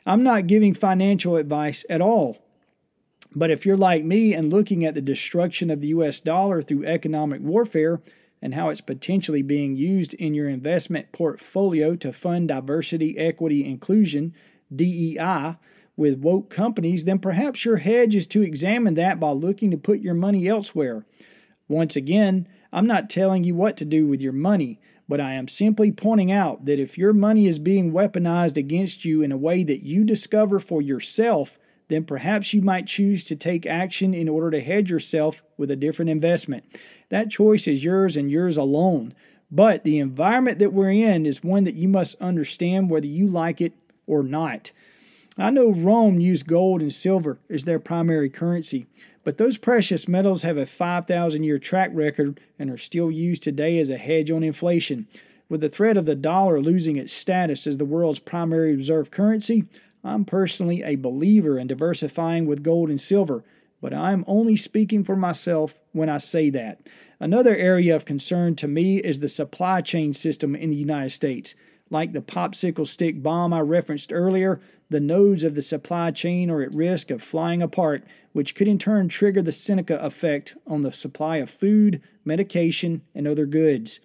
I'm 0.05 0.23
not 0.23 0.47
giving 0.47 0.73
financial 0.73 1.37
advice 1.37 1.85
at 1.89 2.01
all. 2.01 2.39
But 3.35 3.49
if 3.49 3.65
you're 3.65 3.77
like 3.77 4.03
me 4.03 4.33
and 4.33 4.51
looking 4.51 4.85
at 4.85 4.95
the 4.95 5.01
destruction 5.01 5.69
of 5.69 5.81
the 5.81 5.87
US 5.87 6.19
dollar 6.19 6.61
through 6.61 6.85
economic 6.85 7.41
warfare, 7.41 8.01
and 8.43 8.55
how 8.55 8.67
it's 8.67 8.81
potentially 8.81 9.41
being 9.41 9.77
used 9.77 10.13
in 10.15 10.33
your 10.33 10.49
investment 10.49 11.13
portfolio 11.13 11.95
to 11.95 12.11
fund 12.11 12.49
diversity, 12.49 13.17
equity, 13.17 13.65
inclusion, 13.65 14.35
DEI, 14.75 15.55
with 15.95 16.19
woke 16.19 16.49
companies, 16.49 17.05
then 17.05 17.19
perhaps 17.19 17.63
your 17.63 17.77
hedge 17.77 18.13
is 18.13 18.27
to 18.27 18.41
examine 18.41 18.95
that 18.95 19.17
by 19.17 19.29
looking 19.29 19.71
to 19.71 19.77
put 19.77 20.01
your 20.01 20.13
money 20.13 20.45
elsewhere. 20.45 21.05
Once 21.69 21.95
again, 21.95 22.45
I'm 22.73 22.85
not 22.85 23.09
telling 23.09 23.45
you 23.45 23.55
what 23.55 23.77
to 23.77 23.85
do 23.85 24.07
with 24.07 24.21
your 24.21 24.33
money, 24.33 24.81
but 25.07 25.21
I 25.21 25.35
am 25.35 25.47
simply 25.47 25.93
pointing 25.93 26.29
out 26.29 26.65
that 26.65 26.79
if 26.79 26.97
your 26.97 27.13
money 27.13 27.47
is 27.47 27.59
being 27.59 27.93
weaponized 27.93 28.57
against 28.57 29.05
you 29.05 29.21
in 29.21 29.31
a 29.31 29.37
way 29.37 29.63
that 29.63 29.85
you 29.85 30.03
discover 30.03 30.59
for 30.59 30.81
yourself, 30.81 31.57
then 31.87 32.03
perhaps 32.03 32.53
you 32.53 32.61
might 32.61 32.87
choose 32.87 33.23
to 33.25 33.37
take 33.37 33.65
action 33.65 34.13
in 34.13 34.27
order 34.27 34.51
to 34.51 34.59
hedge 34.59 34.89
yourself 34.89 35.43
with 35.57 35.71
a 35.71 35.75
different 35.77 36.09
investment. 36.09 36.65
That 37.13 37.29
choice 37.29 37.67
is 37.67 37.83
yours 37.83 38.17
and 38.17 38.31
yours 38.31 38.57
alone. 38.57 39.13
But 39.51 39.83
the 39.83 39.99
environment 39.99 40.57
that 40.57 40.73
we're 40.73 40.89
in 40.89 41.27
is 41.27 41.43
one 41.43 41.63
that 41.65 41.75
you 41.75 41.87
must 41.87 42.19
understand 42.19 42.89
whether 42.89 43.05
you 43.05 43.27
like 43.27 43.61
it 43.61 43.73
or 44.07 44.23
not. 44.23 44.71
I 45.37 45.51
know 45.51 45.71
Rome 45.71 46.19
used 46.19 46.47
gold 46.47 46.81
and 46.81 46.91
silver 46.91 47.37
as 47.51 47.65
their 47.65 47.77
primary 47.77 48.31
currency, 48.31 48.87
but 49.23 49.37
those 49.37 49.59
precious 49.59 50.07
metals 50.07 50.41
have 50.41 50.57
a 50.57 50.65
5,000 50.65 51.43
year 51.43 51.59
track 51.59 51.91
record 51.93 52.39
and 52.57 52.71
are 52.71 52.79
still 52.79 53.11
used 53.11 53.43
today 53.43 53.77
as 53.77 53.91
a 53.91 53.97
hedge 53.97 54.31
on 54.31 54.41
inflation. 54.41 55.07
With 55.49 55.61
the 55.61 55.69
threat 55.69 55.97
of 55.97 56.07
the 56.07 56.15
dollar 56.15 56.59
losing 56.59 56.95
its 56.95 57.13
status 57.13 57.67
as 57.67 57.77
the 57.77 57.85
world's 57.85 58.17
primary 58.17 58.75
reserve 58.75 59.11
currency, 59.11 59.65
I'm 60.03 60.25
personally 60.25 60.81
a 60.81 60.95
believer 60.95 61.59
in 61.59 61.67
diversifying 61.67 62.47
with 62.47 62.63
gold 62.63 62.89
and 62.89 62.99
silver, 62.99 63.43
but 63.83 63.93
I'm 63.93 64.23
only 64.27 64.55
speaking 64.55 65.03
for 65.03 65.17
myself 65.17 65.77
when 65.91 66.07
I 66.07 66.17
say 66.17 66.49
that. 66.51 66.79
Another 67.19 67.53
area 67.53 67.93
of 67.93 68.05
concern 68.05 68.55
to 68.55 68.67
me 68.67 68.99
is 68.99 69.19
the 69.19 69.27
supply 69.27 69.81
chain 69.81 70.13
system 70.13 70.55
in 70.55 70.69
the 70.69 70.77
United 70.77 71.09
States. 71.09 71.53
Like 71.89 72.13
the 72.13 72.21
popsicle 72.21 72.87
stick 72.87 73.21
bomb 73.21 73.53
I 73.53 73.59
referenced 73.59 74.13
earlier, 74.13 74.61
the 74.89 75.01
nodes 75.01 75.43
of 75.43 75.55
the 75.55 75.61
supply 75.61 76.11
chain 76.11 76.49
are 76.49 76.61
at 76.61 76.73
risk 76.73 77.11
of 77.11 77.21
flying 77.21 77.61
apart, 77.61 78.05
which 78.31 78.55
could 78.55 78.69
in 78.69 78.79
turn 78.79 79.09
trigger 79.09 79.41
the 79.41 79.51
Seneca 79.51 79.97
effect 79.97 80.55
on 80.65 80.83
the 80.83 80.93
supply 80.93 81.37
of 81.37 81.49
food, 81.49 82.01
medication, 82.23 83.01
and 83.13 83.27
other 83.27 83.45
goods. 83.45 83.99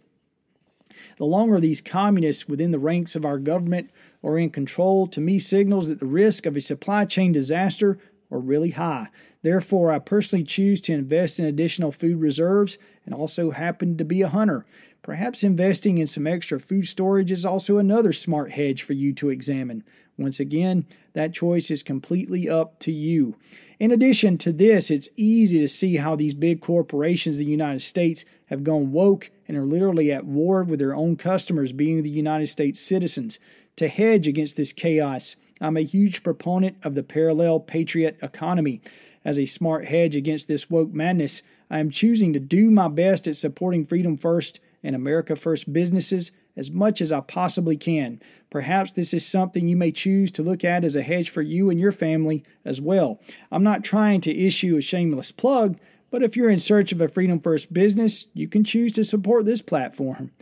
The 1.18 1.24
longer 1.24 1.60
these 1.60 1.80
communists 1.80 2.48
within 2.48 2.72
the 2.72 2.80
ranks 2.80 3.14
of 3.14 3.24
our 3.24 3.38
government 3.38 3.90
are 4.24 4.38
in 4.38 4.50
control, 4.50 5.06
to 5.06 5.20
me 5.20 5.38
signals 5.38 5.86
that 5.86 6.00
the 6.00 6.06
risk 6.06 6.46
of 6.46 6.56
a 6.56 6.60
supply 6.60 7.04
chain 7.04 7.30
disaster 7.30 8.00
are 8.30 8.38
really 8.38 8.70
high. 8.70 9.08
Therefore, 9.42 9.92
I 9.92 9.98
personally 9.98 10.44
choose 10.44 10.80
to 10.82 10.92
invest 10.92 11.38
in 11.38 11.44
additional 11.44 11.92
food 11.92 12.20
reserves 12.20 12.78
and 13.04 13.14
also 13.14 13.50
happen 13.50 13.96
to 13.96 14.04
be 14.04 14.22
a 14.22 14.28
hunter. 14.28 14.66
Perhaps 15.02 15.44
investing 15.44 15.98
in 15.98 16.06
some 16.06 16.26
extra 16.26 16.60
food 16.60 16.86
storage 16.86 17.32
is 17.32 17.44
also 17.44 17.78
another 17.78 18.12
smart 18.12 18.50
hedge 18.52 18.82
for 18.82 18.92
you 18.92 19.12
to 19.14 19.30
examine. 19.30 19.84
Once 20.18 20.40
again, 20.40 20.84
that 21.12 21.32
choice 21.32 21.70
is 21.70 21.82
completely 21.82 22.48
up 22.48 22.78
to 22.80 22.92
you. 22.92 23.36
In 23.78 23.92
addition 23.92 24.36
to 24.38 24.52
this, 24.52 24.90
it's 24.90 25.08
easy 25.16 25.60
to 25.60 25.68
see 25.68 25.96
how 25.96 26.16
these 26.16 26.34
big 26.34 26.60
corporations 26.60 27.38
in 27.38 27.44
the 27.44 27.50
United 27.50 27.82
States 27.82 28.24
have 28.46 28.64
gone 28.64 28.90
woke 28.90 29.30
and 29.46 29.56
are 29.56 29.64
literally 29.64 30.10
at 30.10 30.26
war 30.26 30.64
with 30.64 30.80
their 30.80 30.94
own 30.94 31.16
customers, 31.16 31.72
being 31.72 32.02
the 32.02 32.10
United 32.10 32.48
States 32.48 32.80
citizens. 32.80 33.38
To 33.76 33.86
hedge 33.86 34.26
against 34.26 34.56
this 34.56 34.72
chaos, 34.72 35.36
I'm 35.60 35.76
a 35.76 35.82
huge 35.82 36.22
proponent 36.22 36.76
of 36.82 36.94
the 36.94 37.02
parallel 37.02 37.60
patriot 37.60 38.18
economy. 38.22 38.80
as 39.24 39.38
a 39.38 39.46
smart 39.46 39.84
hedge 39.84 40.16
against 40.16 40.48
this 40.48 40.70
woke 40.70 40.92
madness, 40.92 41.42
I 41.70 41.80
am 41.80 41.90
choosing 41.90 42.32
to 42.32 42.40
do 42.40 42.70
my 42.70 42.88
best 42.88 43.26
at 43.26 43.36
supporting 43.36 43.84
Freedom 43.84 44.16
First 44.16 44.60
and 44.82 44.96
America 44.96 45.36
First 45.36 45.72
businesses 45.72 46.32
as 46.56 46.70
much 46.70 47.00
as 47.00 47.12
I 47.12 47.20
possibly 47.20 47.76
can. 47.76 48.20
Perhaps 48.50 48.92
this 48.92 49.12
is 49.12 49.26
something 49.26 49.68
you 49.68 49.76
may 49.76 49.92
choose 49.92 50.30
to 50.32 50.42
look 50.42 50.64
at 50.64 50.84
as 50.84 50.96
a 50.96 51.02
hedge 51.02 51.30
for 51.30 51.42
you 51.42 51.70
and 51.70 51.78
your 51.78 51.92
family 51.92 52.42
as 52.64 52.80
well. 52.80 53.20
I'm 53.52 53.62
not 53.62 53.84
trying 53.84 54.20
to 54.22 54.36
issue 54.36 54.76
a 54.76 54.82
shameless 54.82 55.30
plug, 55.30 55.78
but 56.10 56.22
if 56.22 56.36
you're 56.36 56.50
in 56.50 56.60
search 56.60 56.90
of 56.90 57.00
a 57.00 57.08
Freedom 57.08 57.38
First 57.38 57.72
business, 57.72 58.26
you 58.32 58.48
can 58.48 58.64
choose 58.64 58.92
to 58.92 59.04
support 59.04 59.44
this 59.44 59.62
platform. 59.62 60.32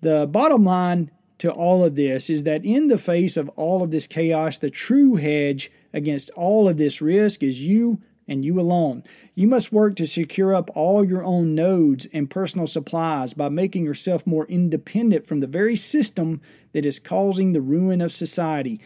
The 0.00 0.26
bottom 0.26 0.64
line 0.64 1.10
to 1.38 1.50
all 1.50 1.84
of 1.84 1.94
this 1.94 2.28
is 2.28 2.42
that 2.44 2.64
in 2.64 2.88
the 2.88 2.98
face 2.98 3.36
of 3.36 3.48
all 3.50 3.82
of 3.82 3.90
this 3.90 4.06
chaos, 4.06 4.58
the 4.58 4.70
true 4.70 5.16
hedge 5.16 5.70
against 5.92 6.30
all 6.30 6.68
of 6.68 6.76
this 6.76 7.00
risk 7.00 7.42
is 7.42 7.62
you 7.62 8.00
and 8.26 8.44
you 8.44 8.60
alone. 8.60 9.02
You 9.34 9.48
must 9.48 9.72
work 9.72 9.96
to 9.96 10.06
secure 10.06 10.54
up 10.54 10.70
all 10.74 11.04
your 11.04 11.24
own 11.24 11.54
nodes 11.54 12.06
and 12.12 12.28
personal 12.28 12.66
supplies 12.66 13.32
by 13.32 13.48
making 13.48 13.84
yourself 13.84 14.26
more 14.26 14.46
independent 14.46 15.26
from 15.26 15.40
the 15.40 15.46
very 15.46 15.76
system 15.76 16.42
that 16.72 16.84
is 16.84 16.98
causing 16.98 17.52
the 17.52 17.62
ruin 17.62 18.00
of 18.00 18.12
society. 18.12 18.80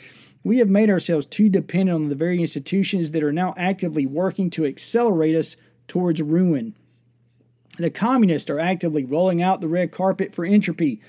We 0.45 0.59
have 0.59 0.69
made 0.69 0.91
ourselves 0.91 1.27
too 1.27 1.49
dependent 1.49 1.97
on 1.97 2.09
the 2.09 2.15
very 2.15 2.41
institutions 2.41 3.11
that 3.11 3.23
are 3.23 3.33
now 3.33 3.55
actively 3.57 4.07
working 4.07 4.51
to 4.51 4.65
accelerate 4.65 5.35
us 5.35 5.57
towards 5.89 6.23
ruin. 6.23 6.77
The 7.79 7.91
communists 7.91 8.51
are 8.51 8.59
actively 8.59 9.05
rolling 9.05 9.41
out 9.43 9.61
the 9.61 9.69
red 9.69 9.93
carpet 9.93 10.35
for 10.35 10.45
entropy, 10.45 11.01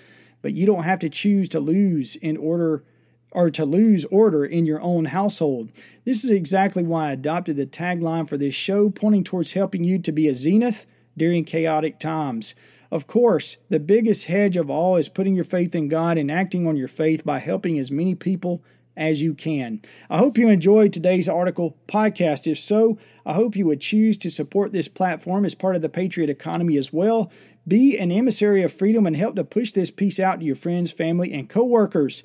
but 0.44 0.54
you 0.54 0.68
don't 0.68 0.84
have 0.84 1.00
to 1.00 1.10
choose 1.10 1.50
to 1.50 1.60
lose 1.60 2.16
in 2.18 2.38
order 2.38 2.84
or 3.32 3.50
to 3.50 3.66
lose 3.66 4.06
order 4.06 4.46
in 4.46 4.68
your 4.68 4.80
own 4.82 5.06
household. 5.06 5.72
This 6.06 6.24
is 6.24 6.30
exactly 6.30 6.84
why 6.84 7.10
I 7.10 7.14
adopted 7.14 7.58
the 7.58 7.66
tagline 7.66 8.30
for 8.30 8.38
this 8.38 8.54
show, 8.54 8.92
pointing 8.92 9.24
towards 9.24 9.54
helping 9.54 9.84
you 9.84 9.98
to 9.98 10.12
be 10.12 10.28
a 10.28 10.36
zenith 10.36 10.86
during 11.18 11.44
chaotic 11.44 12.00
times. 12.00 12.54
Of 12.92 13.08
course, 13.08 13.58
the 13.70 13.80
biggest 13.80 14.26
hedge 14.26 14.56
of 14.56 14.70
all 14.70 14.98
is 14.98 15.10
putting 15.10 15.34
your 15.34 15.46
faith 15.46 15.74
in 15.74 15.88
God 15.88 16.20
and 16.20 16.30
acting 16.30 16.68
on 16.68 16.78
your 16.78 16.88
faith 16.88 17.26
by 17.26 17.40
helping 17.40 17.80
as 17.80 17.90
many 17.90 18.14
people 18.14 18.64
as 18.96 19.22
you 19.22 19.34
can. 19.34 19.82
I 20.10 20.18
hope 20.18 20.38
you 20.38 20.50
enjoyed 20.50 20.94
today's 20.94 21.28
article 21.28 21.78
podcast. 21.88 22.46
If 22.46 22.60
so, 22.60 22.98
I 23.26 23.34
hope 23.34 23.56
you 23.56 23.66
would 23.68 23.82
choose 23.82 24.18
to 24.20 24.30
support 24.30 24.72
this 24.72 24.88
platform 24.88 25.46
as 25.46 25.56
part 25.56 25.76
of 25.76 25.82
the 25.82 25.90
Patriot 25.90 26.30
economy 26.30 26.78
as 26.78 26.94
well. 26.94 27.32
Be 27.68 27.98
an 27.98 28.12
emissary 28.12 28.62
of 28.62 28.74
freedom 28.74 29.08
and 29.08 29.16
help 29.16 29.36
to 29.36 29.44
push 29.44 29.72
this 29.72 29.92
piece 29.92 30.20
out 30.20 30.40
to 30.40 30.46
your 30.46 30.56
friends, 30.56 30.92
family, 30.92 31.34
and 31.34 31.50
coworkers. 31.50 32.24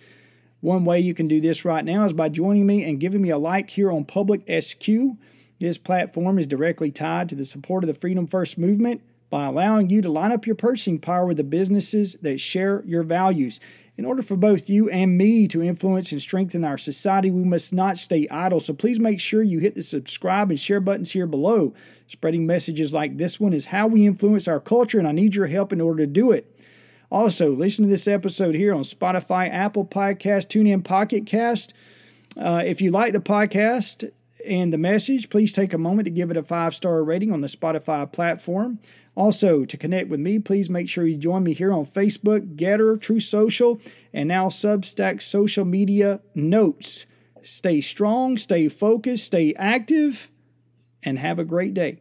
One 0.60 0.84
way 0.84 0.98
you 0.98 1.14
can 1.14 1.28
do 1.28 1.40
this 1.40 1.64
right 1.64 1.84
now 1.84 2.04
is 2.04 2.12
by 2.12 2.28
joining 2.28 2.66
me 2.66 2.82
and 2.82 2.98
giving 2.98 3.22
me 3.22 3.30
a 3.30 3.38
like 3.38 3.70
here 3.70 3.92
on 3.92 4.04
Public 4.04 4.42
SQ. 4.62 4.88
This 5.60 5.78
platform 5.78 6.38
is 6.38 6.46
directly 6.46 6.90
tied 6.90 7.28
to 7.28 7.36
the 7.36 7.44
support 7.44 7.84
of 7.84 7.88
the 7.88 7.94
Freedom 7.94 8.26
First 8.26 8.58
movement 8.58 9.02
by 9.30 9.46
allowing 9.46 9.90
you 9.90 10.02
to 10.02 10.08
line 10.08 10.32
up 10.32 10.46
your 10.46 10.56
purchasing 10.56 10.98
power 10.98 11.26
with 11.26 11.36
the 11.36 11.44
businesses 11.44 12.14
that 12.22 12.40
share 12.40 12.82
your 12.86 13.02
values. 13.02 13.60
In 13.98 14.04
order 14.04 14.22
for 14.22 14.36
both 14.36 14.70
you 14.70 14.88
and 14.90 15.18
me 15.18 15.48
to 15.48 15.60
influence 15.60 16.12
and 16.12 16.22
strengthen 16.22 16.62
our 16.62 16.78
society, 16.78 17.32
we 17.32 17.42
must 17.42 17.72
not 17.72 17.98
stay 17.98 18.28
idle. 18.28 18.60
So 18.60 18.72
please 18.72 19.00
make 19.00 19.18
sure 19.18 19.42
you 19.42 19.58
hit 19.58 19.74
the 19.74 19.82
subscribe 19.82 20.50
and 20.50 20.60
share 20.60 20.78
buttons 20.78 21.10
here 21.10 21.26
below. 21.26 21.74
Spreading 22.06 22.46
messages 22.46 22.94
like 22.94 23.16
this 23.16 23.40
one 23.40 23.52
is 23.52 23.66
how 23.66 23.88
we 23.88 24.06
influence 24.06 24.46
our 24.46 24.60
culture, 24.60 25.00
and 25.00 25.08
I 25.08 25.10
need 25.10 25.34
your 25.34 25.48
help 25.48 25.72
in 25.72 25.80
order 25.80 26.04
to 26.04 26.12
do 26.12 26.30
it. 26.30 26.56
Also, 27.10 27.50
listen 27.50 27.86
to 27.86 27.90
this 27.90 28.06
episode 28.06 28.54
here 28.54 28.72
on 28.72 28.82
Spotify, 28.82 29.52
Apple 29.52 29.84
Podcast, 29.84 30.46
TuneIn, 30.46 30.84
Pocket 30.84 31.26
Cast. 31.26 31.74
Uh, 32.36 32.62
if 32.64 32.80
you 32.80 32.92
like 32.92 33.12
the 33.12 33.18
podcast 33.18 34.12
and 34.46 34.72
the 34.72 34.78
message, 34.78 35.28
please 35.28 35.52
take 35.52 35.72
a 35.72 35.78
moment 35.78 36.06
to 36.06 36.12
give 36.12 36.30
it 36.30 36.36
a 36.36 36.44
five 36.44 36.72
star 36.72 37.02
rating 37.02 37.32
on 37.32 37.40
the 37.40 37.48
Spotify 37.48 38.10
platform. 38.12 38.78
Also, 39.18 39.64
to 39.64 39.76
connect 39.76 40.08
with 40.08 40.20
me, 40.20 40.38
please 40.38 40.70
make 40.70 40.88
sure 40.88 41.04
you 41.04 41.16
join 41.16 41.42
me 41.42 41.52
here 41.52 41.72
on 41.72 41.84
Facebook, 41.84 42.54
GETTR, 42.54 43.00
Truth 43.00 43.24
Social, 43.24 43.80
and 44.12 44.28
now 44.28 44.46
Substack 44.46 45.20
Social 45.20 45.64
Media 45.64 46.20
Notes. 46.36 47.04
Stay 47.42 47.80
strong, 47.80 48.38
stay 48.38 48.68
focused, 48.68 49.24
stay 49.24 49.54
active, 49.56 50.28
and 51.02 51.18
have 51.18 51.40
a 51.40 51.44
great 51.44 51.74
day. 51.74 51.98